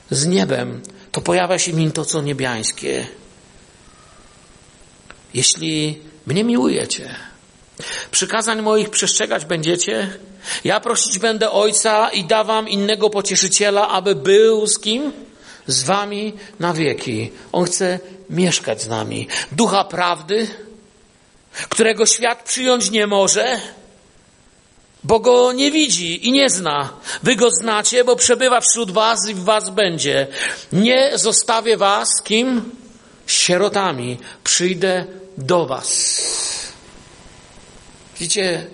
[0.10, 3.08] z niebem, to pojawia się w nim to, co niebiańskie.
[5.34, 7.16] Jeśli mnie miłujecie,
[8.12, 10.18] przykazań moich przestrzegać będziecie,
[10.64, 15.12] ja prosić będę Ojca i dawam innego pocieszyciela, aby był z kim?
[15.68, 17.32] Z wami na wieki.
[17.52, 19.28] On chce mieszkać z nami.
[19.52, 20.48] Ducha prawdy,
[21.70, 23.60] którego świat przyjąć nie może,
[25.04, 26.94] bo go nie widzi i nie zna.
[27.24, 30.28] Wy go znacie, bo przebywa wśród was i w was będzie.
[30.72, 32.72] Nie zostawię was kim?
[33.28, 34.18] Sierotami.
[34.44, 35.06] Przyjdę
[35.38, 36.22] do was.
[38.20, 38.68] Widzicie,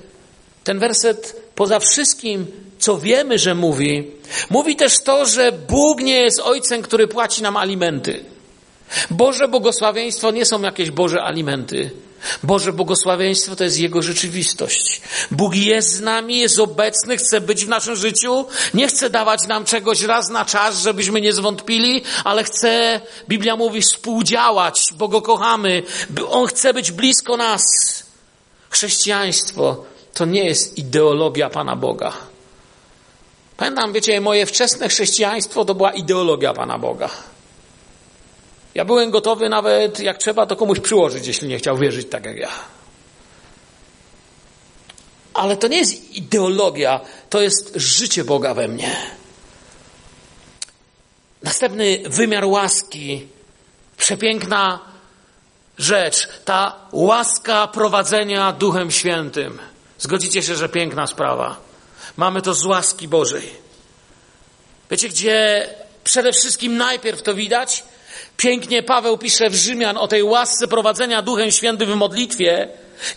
[0.63, 2.47] ten werset poza wszystkim,
[2.79, 4.11] co wiemy, że mówi,
[4.49, 8.25] mówi też to, że Bóg nie jest ojcem, który płaci nam alimenty.
[9.09, 11.91] Boże błogosławieństwo nie są jakieś Boże alimenty.
[12.43, 15.01] Boże błogosławieństwo to jest Jego rzeczywistość.
[15.31, 19.65] Bóg jest z nami, jest obecny, chce być w naszym życiu, nie chce dawać nam
[19.65, 25.83] czegoś raz na czas, żebyśmy nie zwątpili, ale chce, Biblia mówi, współdziałać, bo Go kochamy.
[26.29, 27.63] On chce być blisko nas.
[28.69, 32.13] Chrześcijaństwo to nie jest ideologia Pana Boga.
[33.57, 37.09] Pamiętam, wiecie, moje wczesne chrześcijaństwo to była ideologia Pana Boga.
[38.75, 42.37] Ja byłem gotowy nawet, jak trzeba, to komuś przyłożyć, jeśli nie chciał wierzyć tak jak
[42.37, 42.51] ja.
[45.33, 48.95] Ale to nie jest ideologia, to jest życie Boga we mnie.
[51.43, 53.27] Następny wymiar łaski,
[53.97, 54.79] przepiękna
[55.77, 59.59] rzecz, ta łaska prowadzenia Duchem Świętym.
[59.99, 61.57] Zgodzicie się, że piękna sprawa.
[62.17, 63.49] Mamy to z łaski Bożej.
[64.91, 65.69] Wiecie, gdzie
[66.03, 67.83] przede wszystkim najpierw to widać?
[68.43, 72.67] Pięknie Paweł pisze w Rzymian o tej łasce prowadzenia Duchem Świętym w modlitwie,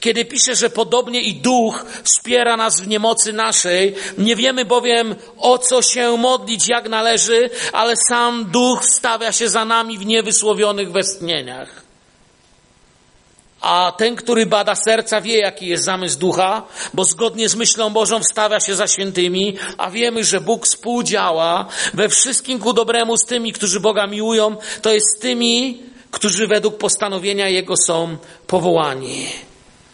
[0.00, 3.94] kiedy pisze, że podobnie i Duch wspiera nas w niemocy naszej.
[4.18, 9.64] Nie wiemy bowiem o co się modlić, jak należy, ale sam Duch stawia się za
[9.64, 11.85] nami w niewysłowionych westchnieniach.
[13.66, 16.62] A ten, który bada serca, wie, jaki jest zamysł ducha,
[16.94, 22.08] bo zgodnie z myślą Bożą wstawia się za świętymi, a wiemy, że Bóg współdziała we
[22.08, 27.48] wszystkim ku dobremu z tymi, którzy Boga miłują, to jest z tymi, którzy według postanowienia
[27.48, 29.26] Jego są powołani.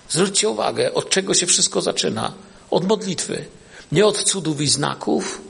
[0.09, 2.33] Zwróćcie uwagę, od czego się wszystko zaczyna.
[2.71, 3.45] Od modlitwy.
[3.93, 5.41] Nie od cudów i znaków,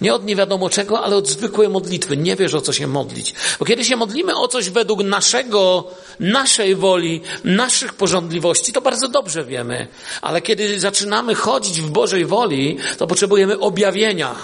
[0.00, 2.16] nie od nie wiadomo czego, ale od zwykłej modlitwy.
[2.16, 3.34] Nie wiesz o co się modlić.
[3.58, 5.84] Bo kiedy się modlimy o coś według naszego,
[6.20, 9.86] naszej woli, naszych porządliwości, to bardzo dobrze wiemy.
[10.22, 14.34] Ale kiedy zaczynamy chodzić w Bożej woli, to potrzebujemy objawienia.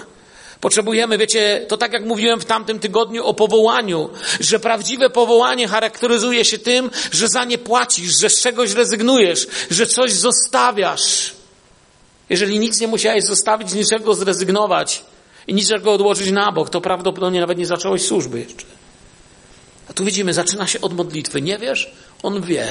[0.61, 6.45] Potrzebujemy, wiecie, to tak jak mówiłem w tamtym tygodniu o powołaniu, że prawdziwe powołanie charakteryzuje
[6.45, 11.33] się tym, że za nie płacisz, że z czegoś rezygnujesz, że coś zostawiasz.
[12.31, 15.05] Jeżeli nic nie musiałeś zostawić, niczego zrezygnować
[15.47, 18.67] i niczego odłożyć na bok, to prawdopodobnie nawet nie zacząłeś służby jeszcze.
[19.89, 21.43] A tu widzimy, zaczyna się od modlitwy.
[21.43, 21.93] Nie wiesz?
[22.23, 22.69] On wie.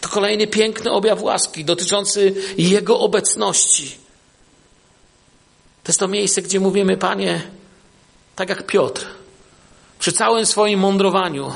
[0.00, 3.96] To kolejny piękny objaw łaski dotyczący Jego obecności.
[5.82, 7.42] To jest to miejsce, gdzie mówimy, Panie,
[8.36, 9.06] tak jak Piotr,
[9.98, 11.52] przy całym swoim mądrowaniu,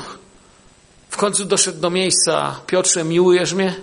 [1.09, 3.75] w końcu doszedł do miejsca, Piotrze, miłujesz mnie?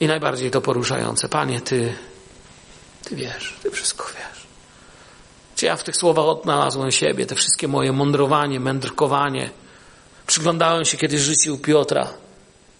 [0.00, 1.94] I najbardziej to poruszające, Panie, Ty,
[3.04, 4.46] Ty wiesz, Ty wszystko wiesz.
[5.56, 9.50] Czy ja w tych słowach odnalazłem siebie, te wszystkie moje mądrowanie, mędrkowanie.
[10.26, 12.08] Przyglądałem się kiedyś życiu Piotra.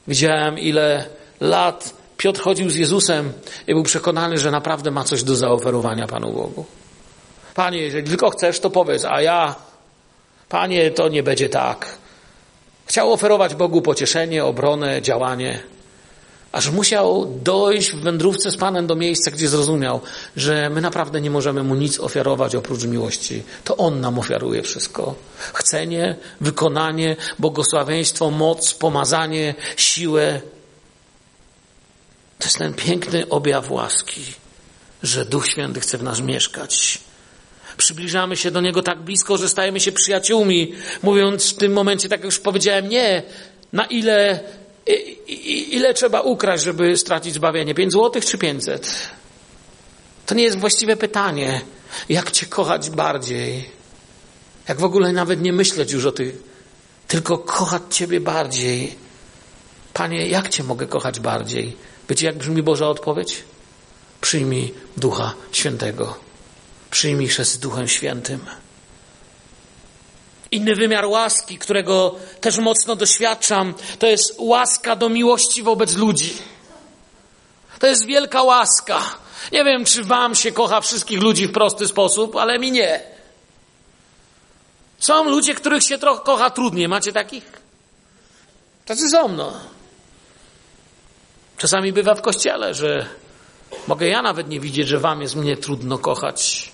[0.09, 1.07] Widziałem, ile
[1.41, 3.33] lat Piotr chodził z Jezusem
[3.67, 6.65] i był przekonany, że naprawdę ma coś do zaoferowania Panu Bogu.
[7.55, 9.55] Panie, jeżeli tylko chcesz, to powiedz, a ja,
[10.49, 11.99] Panie, to nie będzie tak.
[12.87, 15.63] Chciał oferować Bogu pocieszenie, obronę, działanie,
[16.53, 20.01] aż musiał dojść w wędrówce z Panem do miejsca, gdzie zrozumiał,
[20.37, 23.43] że my naprawdę nie możemy Mu nic ofiarować oprócz miłości.
[23.65, 25.15] To On nam ofiaruje wszystko.
[25.53, 30.41] Chcenie, wykonanie, błogosławieństwo, moc, pomazanie, siłę,
[32.39, 34.23] to jest ten piękny objaw łaski,
[35.03, 36.99] że Duch Święty chce w nas mieszkać.
[37.77, 42.19] Przybliżamy się do Niego tak blisko, że stajemy się przyjaciółmi, mówiąc w tym momencie, tak
[42.21, 43.23] jak już powiedziałem, nie,
[43.73, 44.41] na ile,
[45.71, 47.75] ile trzeba ukraść, żeby stracić zbawienie?
[47.75, 49.11] Pięć złotych czy pięćset?
[50.27, 51.61] To nie jest właściwe pytanie.
[52.09, 53.71] Jak Cię kochać bardziej?
[54.69, 56.35] Jak w ogóle nawet nie myśleć już o tych,
[57.09, 58.95] tylko kochać Ciebie bardziej.
[59.93, 61.77] Panie, jak Cię mogę kochać bardziej?
[62.09, 63.45] Wiecie, jak brzmi Boża odpowiedź?
[64.21, 66.17] Przyjmij Ducha Świętego.
[66.91, 68.41] Przyjmij chrzest z Duchem Świętym.
[70.53, 76.35] Inny wymiar łaski, którego też mocno doświadczam, to jest łaska do miłości wobec ludzi.
[77.79, 79.03] To jest wielka łaska.
[79.53, 83.01] Nie wiem, czy wam się kocha wszystkich ludzi w prosty sposób, ale mi nie.
[84.99, 86.89] Są ludzie, których się trochę kocha trudniej.
[86.89, 87.45] Macie takich?
[88.87, 89.53] Tacy są, no.
[91.57, 93.07] Czasami bywa w kościele, że
[93.89, 96.73] mogę ja nawet nie widzieć, że wam jest mnie trudno kochać.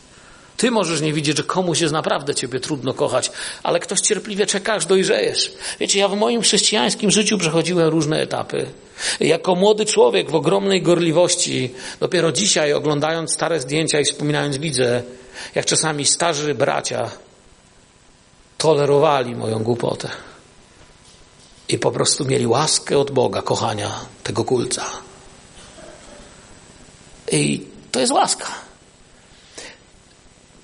[0.59, 3.31] Ty możesz nie widzieć, że komuś jest naprawdę ciebie trudno kochać,
[3.63, 5.53] ale ktoś cierpliwie czeka, aż dojrzejesz.
[5.81, 8.67] Wiecie, ja w moim chrześcijańskim życiu przechodziłem różne etapy.
[9.21, 15.03] Jako młody człowiek w ogromnej gorliwości, dopiero dzisiaj oglądając stare zdjęcia i wspominając widzę,
[15.55, 17.11] jak czasami starzy bracia
[18.59, 20.09] tolerowali moją głupotę
[21.69, 24.85] i po prostu mieli łaskę od Boga, kochania tego kulca.
[27.33, 28.68] I to jest łaska.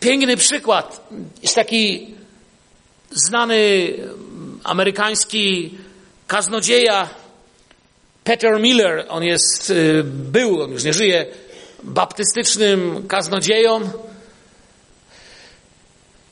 [0.05, 1.09] Piękny przykład.
[1.43, 2.15] Jest taki
[3.11, 3.89] znany
[4.65, 5.75] amerykański
[6.27, 7.09] kaznodzieja
[8.25, 9.07] Peter Miller.
[9.09, 11.27] On jest, y, był, on już nie żyje,
[11.83, 13.91] baptystycznym kaznodzieją.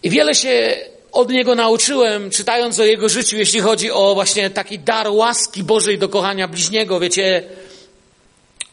[0.03, 0.77] I wiele się
[1.13, 5.99] od niego nauczyłem, czytając o jego życiu, jeśli chodzi o właśnie taki dar łaski Bożej
[5.99, 7.01] do kochania bliźniego.
[7.01, 7.42] Wiecie,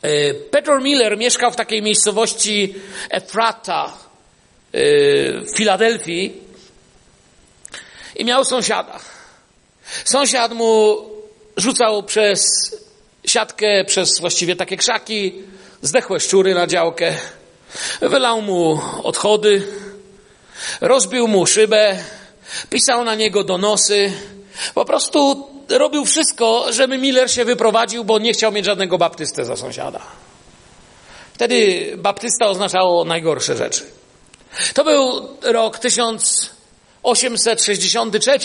[0.01, 2.75] e, Peter Miller mieszkał w takiej miejscowości
[3.09, 4.08] Ephrata e,
[4.73, 6.33] w Filadelfii
[8.15, 8.99] i miał sąsiada.
[10.05, 10.97] Sąsiad mu
[11.57, 12.41] rzucał przez
[13.25, 15.33] siatkę, przez właściwie takie krzaki,
[15.81, 17.15] zdechłe szczury na działkę,
[18.01, 19.67] wylał mu odchody,
[20.81, 22.03] rozbił mu szybę,
[22.69, 24.11] pisał na niego donosy.
[24.75, 29.55] Po prostu robił wszystko, żeby Miller się wyprowadził, bo nie chciał mieć żadnego baptystę za
[29.55, 30.01] sąsiada.
[31.33, 33.98] Wtedy baptysta oznaczało najgorsze rzeczy.
[34.73, 38.39] To był rok 1863,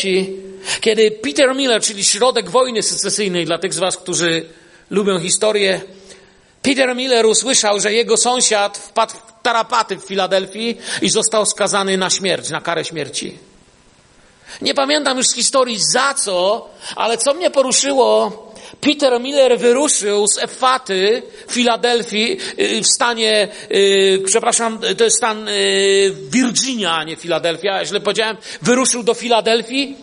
[0.80, 4.48] kiedy Peter Miller, czyli środek wojny secesyjnej dla tych z Was, którzy
[4.90, 5.80] lubią historię,
[6.62, 12.10] Peter Miller usłyszał, że jego sąsiad wpadł w tarapaty w Filadelfii i został skazany na
[12.10, 13.38] śmierć, na karę śmierci.
[14.62, 18.43] Nie pamiętam już z historii za co, ale co mnie poruszyło,
[18.80, 25.46] Peter Miller wyruszył z Efaty w Filadelfii y, w stanie, yy, przepraszam, to jest stan
[25.46, 29.96] yy, Virginia, a nie Filadelfia, źle powiedziałem, wyruszył do Filadelfii.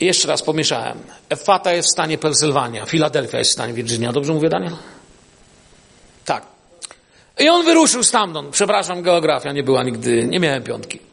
[0.00, 0.98] Jeszcze raz pomieszałem.
[1.28, 4.12] Efata jest w stanie Pensylwania, Filadelfia jest w stanie Virginia.
[4.12, 4.76] Dobrze mówię, Daniel?
[6.24, 6.46] Tak.
[7.38, 8.50] I on wyruszył stamtąd.
[8.50, 11.09] Przepraszam, geografia nie była nigdy, nie miałem piątki.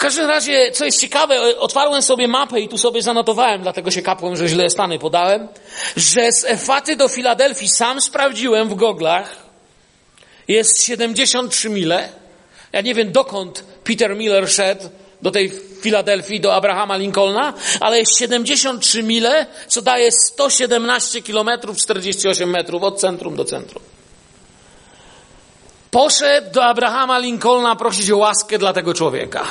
[0.00, 4.36] Każdym razie, co jest ciekawe, otwarłem sobie mapę i tu sobie zanotowałem, dlatego się kapłem,
[4.36, 5.48] że źle stany podałem,
[5.96, 9.36] że z Efaty do Filadelfii sam sprawdziłem w goglach,
[10.48, 12.08] jest 73 mile.
[12.72, 14.88] Ja nie wiem dokąd Peter Miller szedł
[15.22, 22.50] do tej Filadelfii, do Abrahama Lincolna, ale jest 73 mile, co daje 117 kilometrów 48
[22.50, 23.82] metrów od centrum do centrum.
[25.90, 29.44] Poszedł do Abrahama Lincolna prosić o łaskę dla tego człowieka.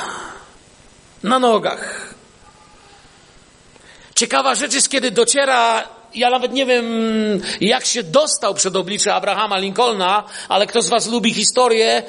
[1.22, 2.14] Na nogach.
[4.14, 6.84] Ciekawa rzecz jest, kiedy dociera, ja nawet nie wiem,
[7.60, 12.02] jak się dostał przed oblicze Abrahama Lincolna, ale kto z Was lubi historię,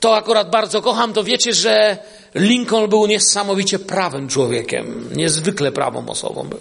[0.00, 1.98] to akurat bardzo kocham, to wiecie, że
[2.34, 5.10] Lincoln był niesamowicie prawym człowiekiem.
[5.16, 6.60] Niezwykle prawą osobą był.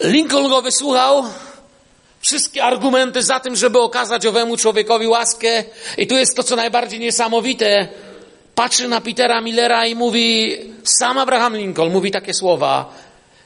[0.00, 1.24] Lincoln go wysłuchał,
[2.20, 5.64] wszystkie argumenty za tym, żeby okazać owemu człowiekowi łaskę.
[5.98, 7.88] I tu jest to, co najbardziej niesamowite.
[8.54, 12.94] Patrzy na Petera Millera i mówi, sam Abraham Lincoln mówi takie słowa,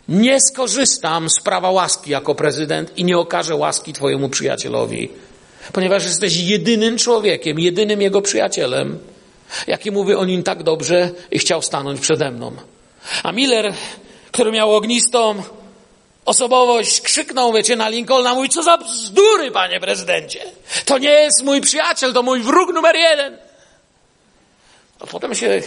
[0.09, 5.09] nie skorzystam z prawa łaski jako prezydent i nie okażę łaski twojemu przyjacielowi,
[5.73, 8.99] ponieważ jesteś jedynym człowiekiem, jedynym jego przyjacielem,
[9.67, 12.53] jaki mówi o nim tak dobrze i chciał stanąć przede mną.
[13.23, 13.75] A Miller,
[14.33, 15.43] który miał ognistą
[16.25, 20.41] osobowość, krzyknął, wiecie, na Lincolna, mówi, co za bzdury, panie prezydencie.
[20.85, 23.45] To nie jest mój przyjaciel, to mój wróg numer jeden.
[25.01, 25.62] A potem się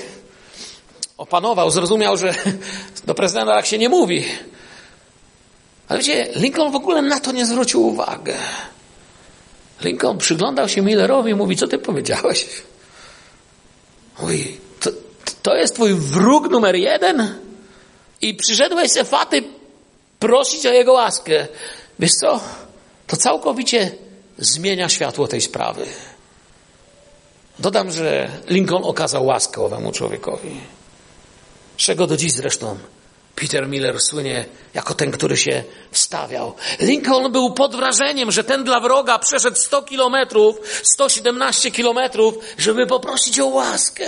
[1.17, 2.34] opanował, zrozumiał, że
[3.05, 4.25] do prezydenta tak się nie mówi.
[5.88, 8.32] Ale wiecie, Lincoln w ogóle na to nie zwrócił uwagi.
[9.82, 12.47] Lincoln przyglądał się Millerowi i mówi, co ty powiedziałeś?
[14.21, 14.89] Mówi, to,
[15.41, 17.36] to jest twój wróg numer jeden?
[18.21, 19.43] I przyszedłeś z Efaty
[20.19, 21.47] prosić o Jego łaskę.
[21.99, 22.39] Wiesz co?
[23.07, 23.91] To całkowicie
[24.38, 25.86] zmienia światło tej sprawy.
[27.60, 30.62] Dodam, że Lincoln okazał łaskę owemu człowiekowi.
[31.78, 32.78] Czego do dziś zresztą
[33.36, 36.55] Peter Miller słynie jako ten, który się wstawiał.
[36.80, 43.39] Lincoln był pod wrażeniem, że ten dla wroga przeszedł 100 kilometrów, 117 kilometrów, żeby poprosić
[43.39, 44.07] o łaskę.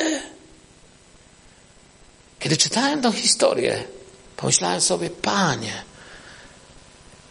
[2.40, 3.84] Kiedy czytałem tę historię,
[4.38, 5.84] pomyślałem sobie, panie,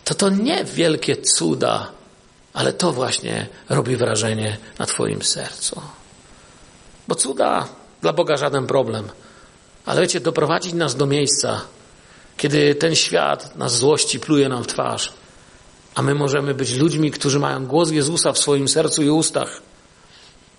[0.04, 1.92] to to nie wielkie cuda,
[2.52, 5.80] ale to właśnie robi wrażenie na Twoim sercu.
[7.08, 7.68] Bo cuda
[8.02, 9.08] dla Boga żaden problem.
[9.86, 11.60] Ale wiecie, doprowadzić nas do miejsca,
[12.36, 15.12] kiedy ten świat nas złości pluje nam w twarz,
[15.94, 19.60] a my możemy być ludźmi, którzy mają głos Jezusa w swoim sercu i ustach,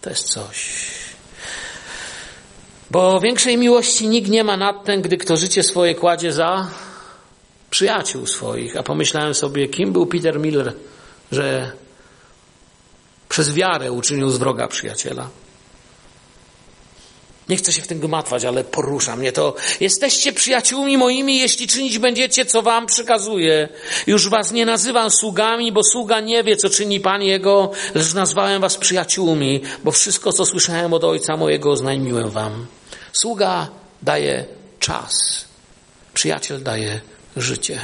[0.02, 0.72] to jest coś.
[2.92, 6.68] Bo większej miłości nikt nie ma nad ten, gdy kto życie swoje kładzie za
[7.70, 8.78] przyjaciół swoich.
[8.78, 10.74] A pomyślałem sobie, kim był Peter Miller,
[11.32, 11.72] że
[13.30, 15.30] przez wiarę uczynił z wroga przyjaciela.
[17.52, 19.56] Nie chcę się w tym gmatwać, ale porusza mnie to.
[19.80, 23.70] Jesteście przyjaciółmi moimi, jeśli czynić będziecie, co wam przekazuję.
[24.08, 28.62] Już was nie nazywam sługami, bo sługa nie wie, co czyni Pan Jego, lecz nazwałem
[28.62, 32.66] was przyjaciółmi, bo wszystko, co słyszałem od Ojca mojego, oznajmiłem wam.
[33.14, 33.68] Sługa
[34.02, 34.46] daje
[34.80, 35.46] czas.
[36.14, 37.02] Przyjaciel daje
[37.38, 37.80] życie.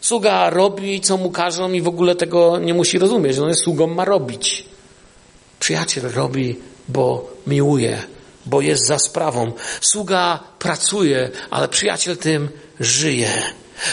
[0.00, 3.38] Sługa robi, co mu każą i w ogóle tego nie musi rozumieć.
[3.38, 4.64] On jest sługą, ma robić.
[5.60, 6.56] Przyjaciel robi,
[6.88, 8.11] bo miłuje,
[8.46, 9.52] bo jest za sprawą.
[9.80, 12.48] Sługa pracuje, ale przyjaciel tym
[12.80, 13.42] żyje.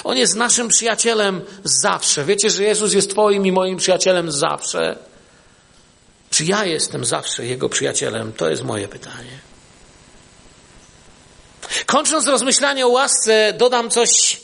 [0.04, 2.26] On jest naszym przyjacielem zawsze.
[2.26, 4.98] Wiecie, że Jezus jest Twoim i moim przyjacielem zawsze?
[6.30, 8.34] Czy ja jestem zawsze Jego przyjacielem?
[8.34, 9.40] To jest moje pytanie.
[11.86, 14.42] Kończąc rozmyślanie o łasce, dodam coś,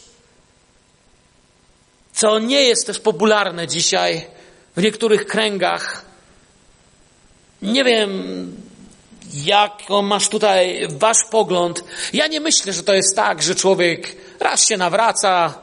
[2.14, 4.28] co nie jest też popularne dzisiaj
[4.76, 6.06] w niektórych kręgach.
[7.62, 8.12] Nie wiem,
[9.36, 9.72] jak
[10.04, 11.84] masz tutaj wasz pogląd.
[12.14, 15.54] Ja nie myślę, że to jest tak, że człowiek raz się nawraca,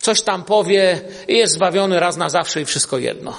[0.00, 3.38] coś tam powie i jest zbawiony raz na zawsze i wszystko jedno.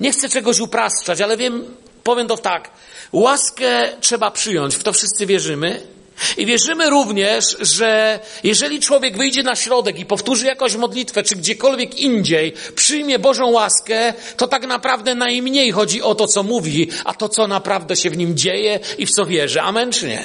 [0.00, 2.70] Nie chcę czegoś upraszczać, ale wiem, powiem to tak.
[3.12, 5.97] Łaskę trzeba przyjąć, w to wszyscy wierzymy.
[6.36, 11.98] I wierzymy również, że jeżeli człowiek wyjdzie na środek i powtórzy jakąś modlitwę, czy gdziekolwiek
[11.98, 17.28] indziej, przyjmie Bożą łaskę, to tak naprawdę najmniej chodzi o to, co mówi, a to,
[17.28, 19.60] co naprawdę się w nim dzieje i w co wierzy.
[19.60, 20.24] Amen czy nie?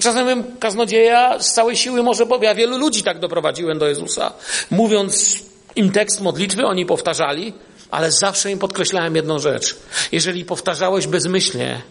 [0.00, 4.32] Czasem kaznodzieja z całej siły może powie, ja wielu ludzi tak doprowadziłem do Jezusa.
[4.70, 5.38] Mówiąc
[5.76, 7.52] im tekst modlitwy, oni powtarzali,
[7.90, 9.76] ale zawsze im podkreślałem jedną rzecz.
[10.12, 11.82] Jeżeli powtarzałeś bezmyślnie,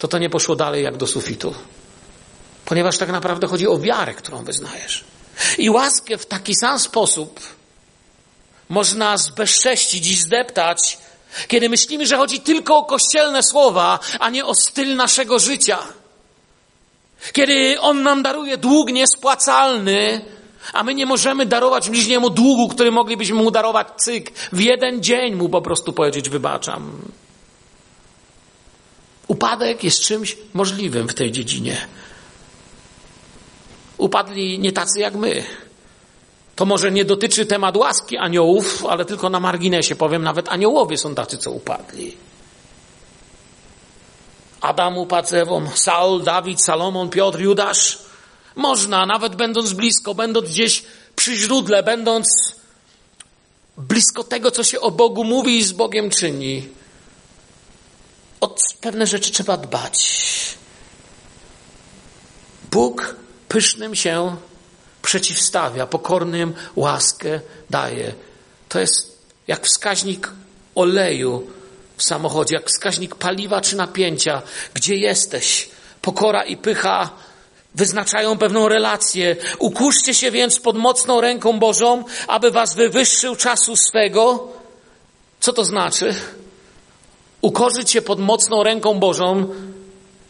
[0.00, 1.54] to to nie poszło dalej jak do sufitu.
[2.64, 5.04] Ponieważ tak naprawdę chodzi o wiarę, którą wyznajesz.
[5.58, 7.40] I łaskę w taki sam sposób
[8.68, 10.98] można zbezcześcić i zdeptać,
[11.48, 15.78] kiedy myślimy, że chodzi tylko o kościelne słowa, a nie o styl naszego życia.
[17.32, 20.20] Kiedy On nam daruje dług niespłacalny,
[20.72, 24.30] a my nie możemy darować bliźniemu długu, który moglibyśmy mu darować cyk.
[24.52, 27.02] W jeden dzień mu po prostu powiedzieć wybaczam.
[29.30, 31.76] Upadek jest czymś możliwym w tej dziedzinie.
[33.98, 35.44] Upadli nie tacy jak my.
[36.56, 41.14] To może nie dotyczy temat łaski aniołów, ale tylko na marginesie powiem, nawet aniołowie są
[41.14, 42.16] tacy, co upadli.
[44.60, 47.98] Adam upadł Ewą, Saul, Dawid, Salomon, Piotr, Judasz.
[48.56, 50.84] Można, nawet będąc blisko, będąc gdzieś
[51.16, 52.56] przy źródle, będąc
[53.76, 56.79] blisko tego, co się o Bogu mówi i z Bogiem czyni.
[58.40, 60.08] O pewne rzeczy trzeba dbać.
[62.70, 63.16] Bóg
[63.48, 64.36] pysznym się
[65.02, 68.14] przeciwstawia, pokornym łaskę daje.
[68.68, 69.18] To jest
[69.48, 70.30] jak wskaźnik
[70.74, 71.50] oleju
[71.96, 74.42] w samochodzie, jak wskaźnik paliwa czy napięcia.
[74.74, 75.70] Gdzie jesteś?
[76.02, 77.10] Pokora i pycha
[77.74, 79.36] wyznaczają pewną relację.
[79.58, 84.48] Ukuszcie się więc pod mocną ręką Bożą, aby was wywyższył czasu swego.
[85.40, 86.14] Co to znaczy?
[87.40, 89.46] Ukorzyć się pod mocną ręką Bożą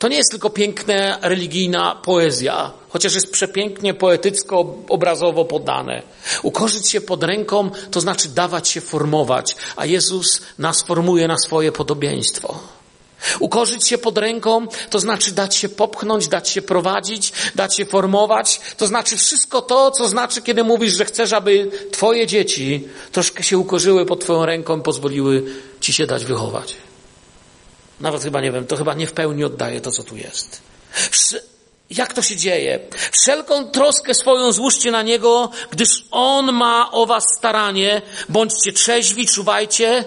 [0.00, 6.02] to nie jest tylko piękna religijna poezja, chociaż jest przepięknie poetycko, obrazowo podane.
[6.42, 11.72] Ukorzyć się pod ręką to znaczy dawać się formować, a Jezus nas formuje na swoje
[11.72, 12.58] podobieństwo.
[13.40, 18.60] Ukorzyć się pod ręką to znaczy dać się popchnąć, dać się prowadzić, dać się formować.
[18.76, 23.58] To znaczy wszystko to, co znaczy, kiedy mówisz, że chcesz, aby Twoje dzieci troszkę się
[23.58, 25.44] ukorzyły pod Twoją ręką i pozwoliły
[25.80, 26.89] Ci się dać wychować.
[28.00, 30.62] Nawet chyba nie wiem, to chyba nie w pełni oddaje to, co tu jest.
[31.90, 32.78] Jak to się dzieje?
[33.12, 38.02] Wszelką troskę swoją złóżcie na Niego, gdyż On ma o was staranie.
[38.28, 40.04] Bądźcie trzeźwi, czuwajcie.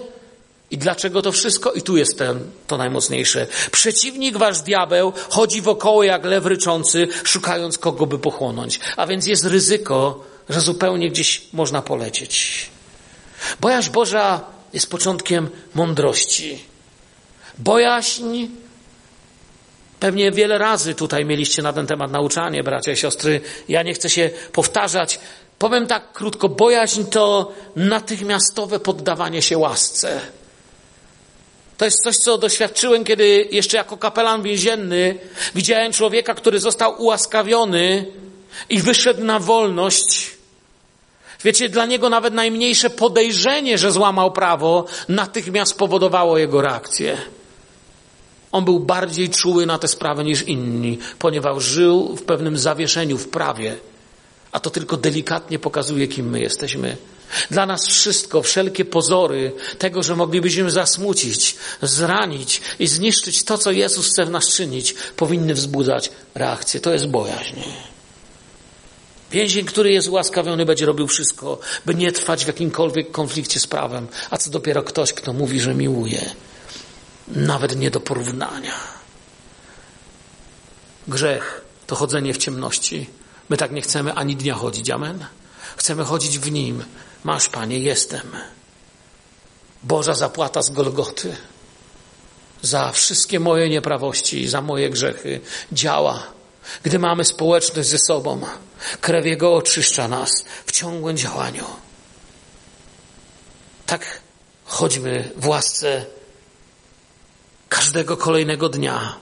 [0.70, 1.72] I dlaczego to wszystko?
[1.72, 3.46] I tu jest ten, to najmocniejsze.
[3.70, 8.80] Przeciwnik wasz diabeł chodzi wokoło jak lew ryczący, szukając kogo by pochłonąć.
[8.96, 12.66] A więc jest ryzyko, że zupełnie gdzieś można polecieć.
[13.60, 14.40] Bojaźń Boża
[14.72, 16.73] jest początkiem mądrości.
[17.58, 18.46] Bojaźń.
[20.00, 23.40] Pewnie wiele razy tutaj mieliście na ten temat nauczanie, bracia i siostry.
[23.68, 25.20] Ja nie chcę się powtarzać.
[25.58, 26.48] Powiem tak krótko.
[26.48, 30.20] Bojaźń to natychmiastowe poddawanie się łasce.
[31.76, 35.18] To jest coś, co doświadczyłem, kiedy jeszcze jako kapelan więzienny
[35.54, 38.06] widziałem człowieka, który został ułaskawiony
[38.68, 40.30] i wyszedł na wolność.
[41.44, 47.16] Wiecie, dla niego nawet najmniejsze podejrzenie, że złamał prawo, natychmiast powodowało jego reakcję.
[48.54, 53.28] On był bardziej czuły na te sprawy niż inni, ponieważ żył w pewnym zawieszeniu w
[53.28, 53.76] prawie.
[54.52, 56.96] A to tylko delikatnie pokazuje, kim my jesteśmy.
[57.50, 64.10] Dla nas wszystko, wszelkie pozory tego, że moglibyśmy zasmucić, zranić i zniszczyć to, co Jezus
[64.10, 66.80] chce w nas czynić, powinny wzbudzać reakcję.
[66.80, 67.60] To jest bojaźń.
[69.30, 74.06] Więzień, który jest ułaskawiony, będzie robił wszystko, by nie trwać w jakimkolwiek konflikcie z prawem,
[74.30, 76.30] a co dopiero ktoś, kto mówi, że miłuje
[77.28, 78.74] nawet nie do porównania.
[81.08, 83.10] Grzech to chodzenie w ciemności.
[83.48, 85.26] My tak nie chcemy ani dnia chodzić, amen?
[85.76, 86.84] Chcemy chodzić w nim.
[87.24, 88.30] Masz, Panie, jestem.
[89.82, 91.36] Boża zapłata z Golgoty
[92.62, 95.40] za wszystkie moje nieprawości, za moje grzechy
[95.72, 96.26] działa.
[96.82, 98.40] Gdy mamy społeczność ze sobą,
[99.00, 101.64] krew Jego oczyszcza nas w ciągłym działaniu.
[103.86, 104.20] Tak
[104.64, 106.06] chodźmy w łasce
[107.68, 109.16] każdego kolejnego dnia.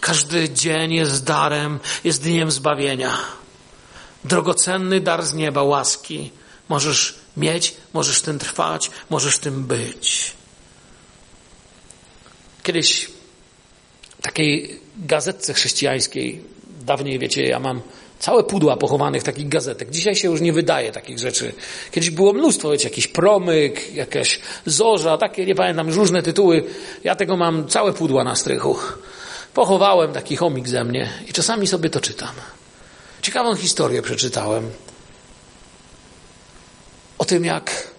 [0.00, 3.18] Każdy dzień jest darem, jest dniem zbawienia.
[4.24, 6.30] Drogocenny dar z nieba, łaski.
[6.68, 10.32] Możesz mieć, możesz tym trwać, możesz tym być.
[12.62, 13.10] Kiedyś
[14.22, 16.44] takiej gazetce chrześcijańskiej.
[16.80, 17.82] Dawniej, wiecie, ja mam
[18.20, 19.90] całe pudła pochowanych takich gazetek.
[19.90, 21.52] Dzisiaj się już nie wydaje takich rzeczy.
[21.90, 26.64] Kiedyś było mnóstwo, wiecie, jakiś promyk, jakaś zorza, takie, nie pamiętam, już różne tytuły.
[27.04, 28.76] Ja tego mam całe pudła na strychu.
[29.54, 32.34] Pochowałem taki chomik ze mnie i czasami sobie to czytam.
[33.22, 34.70] Ciekawą historię przeczytałem
[37.18, 37.90] o tym, jak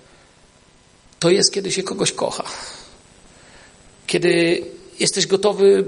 [1.19, 2.43] to jest, kiedy się kogoś kocha.
[4.07, 4.63] Kiedy
[4.99, 5.85] jesteś gotowy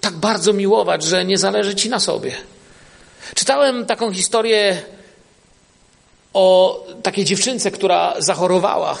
[0.00, 2.34] tak bardzo miłować, że nie zależy ci na sobie.
[3.34, 4.82] Czytałem taką historię
[6.32, 8.98] o takiej dziewczynce, która zachorowała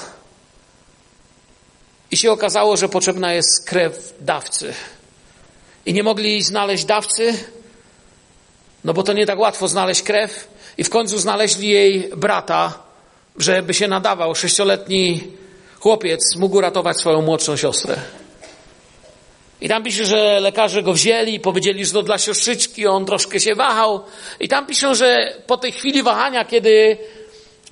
[2.10, 4.74] i się okazało, że potrzebna jest krew dawcy.
[5.86, 7.44] I nie mogli znaleźć dawcy,
[8.84, 10.48] no bo to nie tak łatwo znaleźć krew.
[10.78, 12.78] I w końcu znaleźli jej brata,
[13.36, 14.34] żeby się nadawał.
[14.34, 15.32] Sześcioletni
[15.80, 17.96] chłopiec mógł ratować swoją młodszą siostrę.
[19.60, 23.40] I tam pisze, że lekarze go wzięli i powiedzieli, że to dla siostrzyczki, on troszkę
[23.40, 24.00] się wahał.
[24.40, 26.96] I tam piszą, że po tej chwili wahania, kiedy,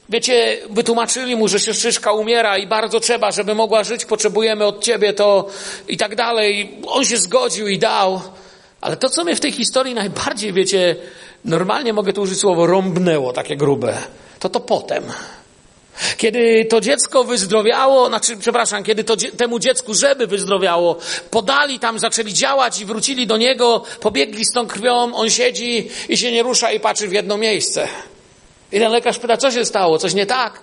[0.09, 5.12] wiecie, wytłumaczyli mu, że siostrzyczka umiera i bardzo trzeba, żeby mogła żyć, potrzebujemy od ciebie
[5.12, 5.49] to
[5.89, 6.70] i tak dalej.
[6.87, 8.20] On się zgodził i dał.
[8.80, 10.97] Ale to, co mnie w tej historii najbardziej, wiecie,
[11.45, 13.99] normalnie mogę tu użyć słowo rąbnęło, takie grube,
[14.39, 15.05] to to potem.
[16.16, 20.99] Kiedy to dziecko wyzdrowiało, znaczy, przepraszam, kiedy to, temu dziecku, żeby wyzdrowiało,
[21.30, 26.16] podali tam, zaczęli działać i wrócili do niego, pobiegli z tą krwią, on siedzi i
[26.16, 27.88] się nie rusza i patrzy w jedno miejsce.
[28.72, 30.61] I ten lekarz pyta, co się stało, coś nie tak?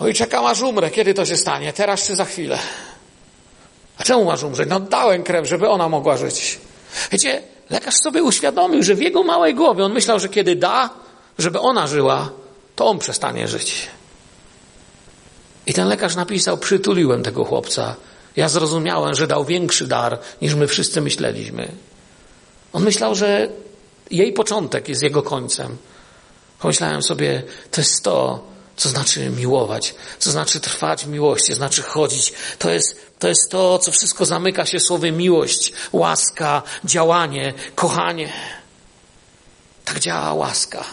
[0.00, 1.72] Oj, czekam aż umrę, kiedy to się stanie?
[1.72, 2.58] Teraz czy za chwilę?
[3.98, 4.68] A czemu masz umrzeć?
[4.68, 6.58] No dałem krew, żeby ona mogła żyć.
[7.12, 10.90] Wiecie, lekarz sobie uświadomił, że w jego małej głowie on myślał, że kiedy da,
[11.38, 12.30] żeby ona żyła,
[12.76, 13.86] to on przestanie żyć.
[15.66, 17.96] I ten lekarz napisał, przytuliłem tego chłopca.
[18.36, 21.72] Ja zrozumiałem, że dał większy dar, niż my wszyscy myśleliśmy.
[22.72, 23.48] On myślał, że
[24.10, 25.76] jej początek jest jego końcem.
[26.58, 28.44] Pomyślałem sobie, to jest to,
[28.76, 32.32] co znaczy miłować, co znaczy trwać w miłości, co znaczy chodzić.
[32.58, 38.32] To jest, to jest to, co wszystko zamyka się słowem miłość, łaska, działanie, kochanie.
[39.84, 40.84] Tak działa łaska.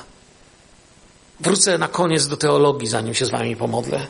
[1.40, 4.08] Wrócę na koniec do teologii, zanim się z wami pomodlę.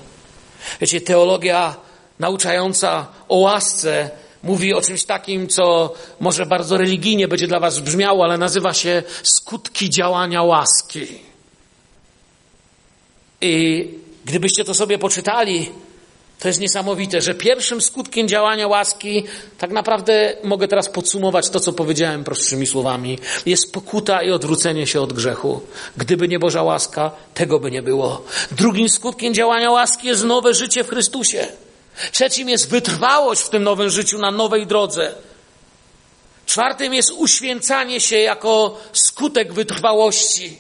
[0.82, 1.76] Wiecie, teologia
[2.20, 4.10] nauczająca o łasce
[4.44, 9.04] mówi o czymś takim, co może bardzo religijnie będzie dla was brzmiało, ale nazywa się
[9.24, 11.08] skutki działania łaski.
[13.42, 13.88] I
[14.26, 15.72] gdybyście to sobie poczytali,
[16.42, 19.24] to jest niesamowite, że pierwszym skutkiem działania łaski,
[19.58, 25.02] tak naprawdę mogę teraz podsumować to, co powiedziałem prostszymi słowami, jest pokuta i odwrócenie się
[25.02, 25.62] od grzechu.
[25.98, 28.24] Gdyby nie Boża łaska, tego by nie było.
[28.52, 31.48] Drugim skutkiem działania łaski jest nowe życie w Chrystusie.
[32.12, 35.14] Trzecim jest wytrwałość w tym nowym życiu na nowej drodze.
[36.46, 40.60] Czwartym jest uświęcanie się jako skutek wytrwałości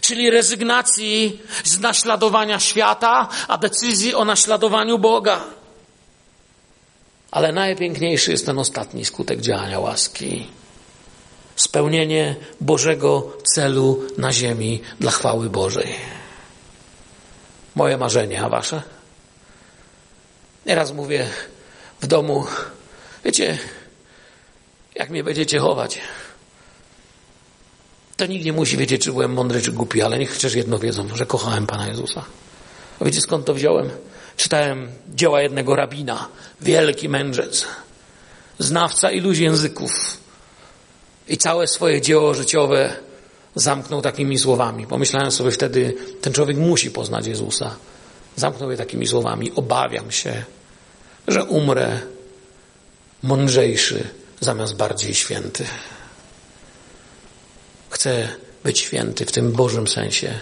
[0.00, 5.44] czyli rezygnacji z naśladowania świata, a decyzji o naśladowaniu Boga.
[7.30, 10.46] Ale najpiękniejszy jest ten ostatni skutek działania łaski.
[11.56, 15.96] Spełnienie Bożego celu na ziemi dla chwały Bożej.
[17.74, 18.82] Moje marzenie, a wasze?
[20.66, 21.28] Nieraz mówię
[22.00, 22.46] w domu,
[23.24, 23.58] wiecie,
[24.94, 25.98] jak mnie będziecie chować,
[28.16, 31.08] to nikt nie musi wiedzieć, czy byłem mądry, czy głupi, ale niech chociaż jedno wiedzą,
[31.14, 32.24] że kochałem Pana Jezusa.
[33.00, 33.90] A wiecie skąd to wziąłem?
[34.36, 36.28] Czytałem dzieła jednego rabina,
[36.60, 37.66] wielki mędrzec,
[38.58, 39.90] znawca iluś języków
[41.28, 42.96] i całe swoje dzieło życiowe
[43.54, 44.86] zamknął takimi słowami.
[44.86, 47.76] Pomyślałem sobie wtedy, ten człowiek musi poznać Jezusa.
[48.36, 49.52] Zamknął je takimi słowami.
[49.54, 50.44] Obawiam się,
[51.28, 52.00] że umrę
[53.22, 54.08] mądrzejszy
[54.40, 55.64] zamiast bardziej święty.
[57.90, 58.28] Chcę
[58.64, 60.34] być święty w tym Bożym sensie,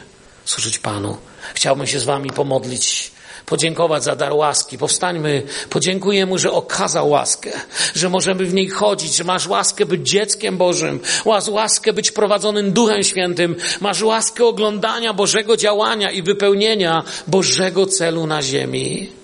[0.44, 1.16] służyć Panu.
[1.54, 3.10] Chciałbym się z Wami pomodlić,
[3.46, 4.78] podziękować za dar łaski.
[4.78, 7.50] Powstańmy, podziękuję Mu, że okazał łaskę,
[7.94, 12.72] że możemy w niej chodzić, że masz łaskę być dzieckiem Bożym, masz łaskę być prowadzonym
[12.72, 19.23] Duchem Świętym, masz łaskę oglądania Bożego działania i wypełnienia Bożego celu na ziemi.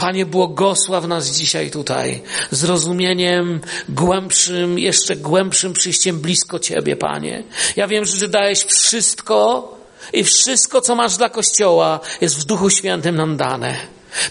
[0.00, 7.42] Panie, błogosław nas dzisiaj tutaj zrozumieniem głębszym, jeszcze głębszym przyjściem blisko Ciebie, Panie.
[7.76, 9.68] Ja wiem, że Ty dałeś wszystko
[10.12, 13.76] i wszystko, co masz dla Kościoła, jest w Duchu Świętym nam dane.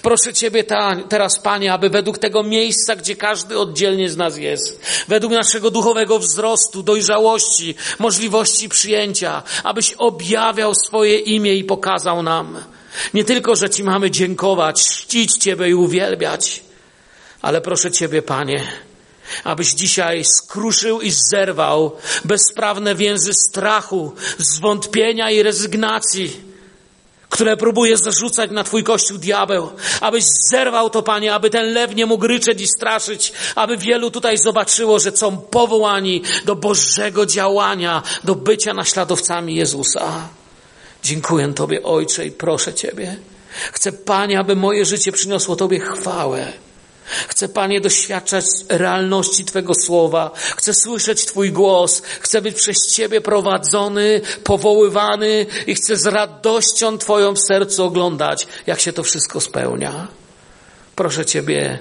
[0.01, 4.81] Proszę Ciebie ta, teraz, Panie, aby według tego miejsca, gdzie każdy oddzielnie z nas jest,
[5.07, 12.57] według naszego duchowego wzrostu, dojrzałości, możliwości przyjęcia, abyś objawiał swoje imię i pokazał nam,
[13.13, 16.63] nie tylko, że Ci mamy dziękować, czcić Ciebie i uwielbiać,
[17.41, 18.67] ale proszę Ciebie, Panie,
[19.43, 26.49] abyś dzisiaj skruszył i zerwał bezprawne więzy strachu, zwątpienia i rezygnacji,
[27.29, 29.69] które próbuje zarzucać na Twój kościół diabeł,
[30.01, 34.37] abyś zerwał to, Panie, aby ten lew nie mógł ryczeć i straszyć, aby wielu tutaj
[34.37, 40.29] zobaczyło, że są powołani do Bożego działania, do bycia naśladowcami Jezusa.
[41.03, 43.17] Dziękuję Tobie, Ojcze, i proszę Ciebie.
[43.71, 46.53] Chcę, Panie, aby moje życie przyniosło Tobie chwałę.
[47.27, 50.31] Chcę, Panie, doświadczać realności Twego słowa.
[50.57, 52.01] Chcę słyszeć Twój głos.
[52.01, 58.79] Chcę być przez Ciebie prowadzony, powoływany i chcę z radością Twoją w sercu oglądać, jak
[58.79, 60.07] się to wszystko spełnia.
[60.95, 61.79] Proszę Ciebie,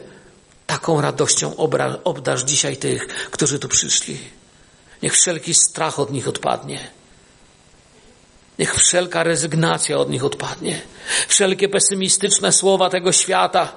[0.66, 1.57] taką radością
[2.05, 4.19] obdasz dzisiaj tych, którzy tu przyszli.
[5.03, 6.98] Niech wszelki strach od nich odpadnie.
[8.59, 10.81] Niech wszelka rezygnacja od nich odpadnie.
[11.29, 13.73] Wszelkie pesymistyczne słowa tego świata,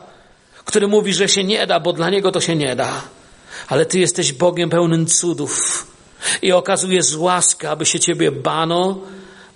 [0.66, 3.02] który mówi, że się nie da, bo dla niego to się nie da.
[3.68, 5.88] Ale Ty jesteś Bogiem pełnym cudów
[6.42, 9.00] i okazujesz łaskę, aby się Ciebie bano,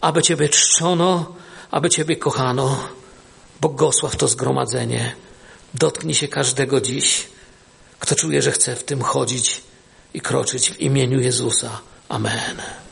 [0.02, 1.36] aby Ciebie czczono,
[1.72, 2.88] aby Ciebie kochano.
[3.62, 5.16] Bogosław to zgromadzenie.
[5.74, 7.28] Dotknij się każdego dziś,
[8.00, 9.62] kto czuje, że chce w tym chodzić
[10.14, 11.80] i kroczyć w imieniu Jezusa.
[12.10, 12.85] Amen.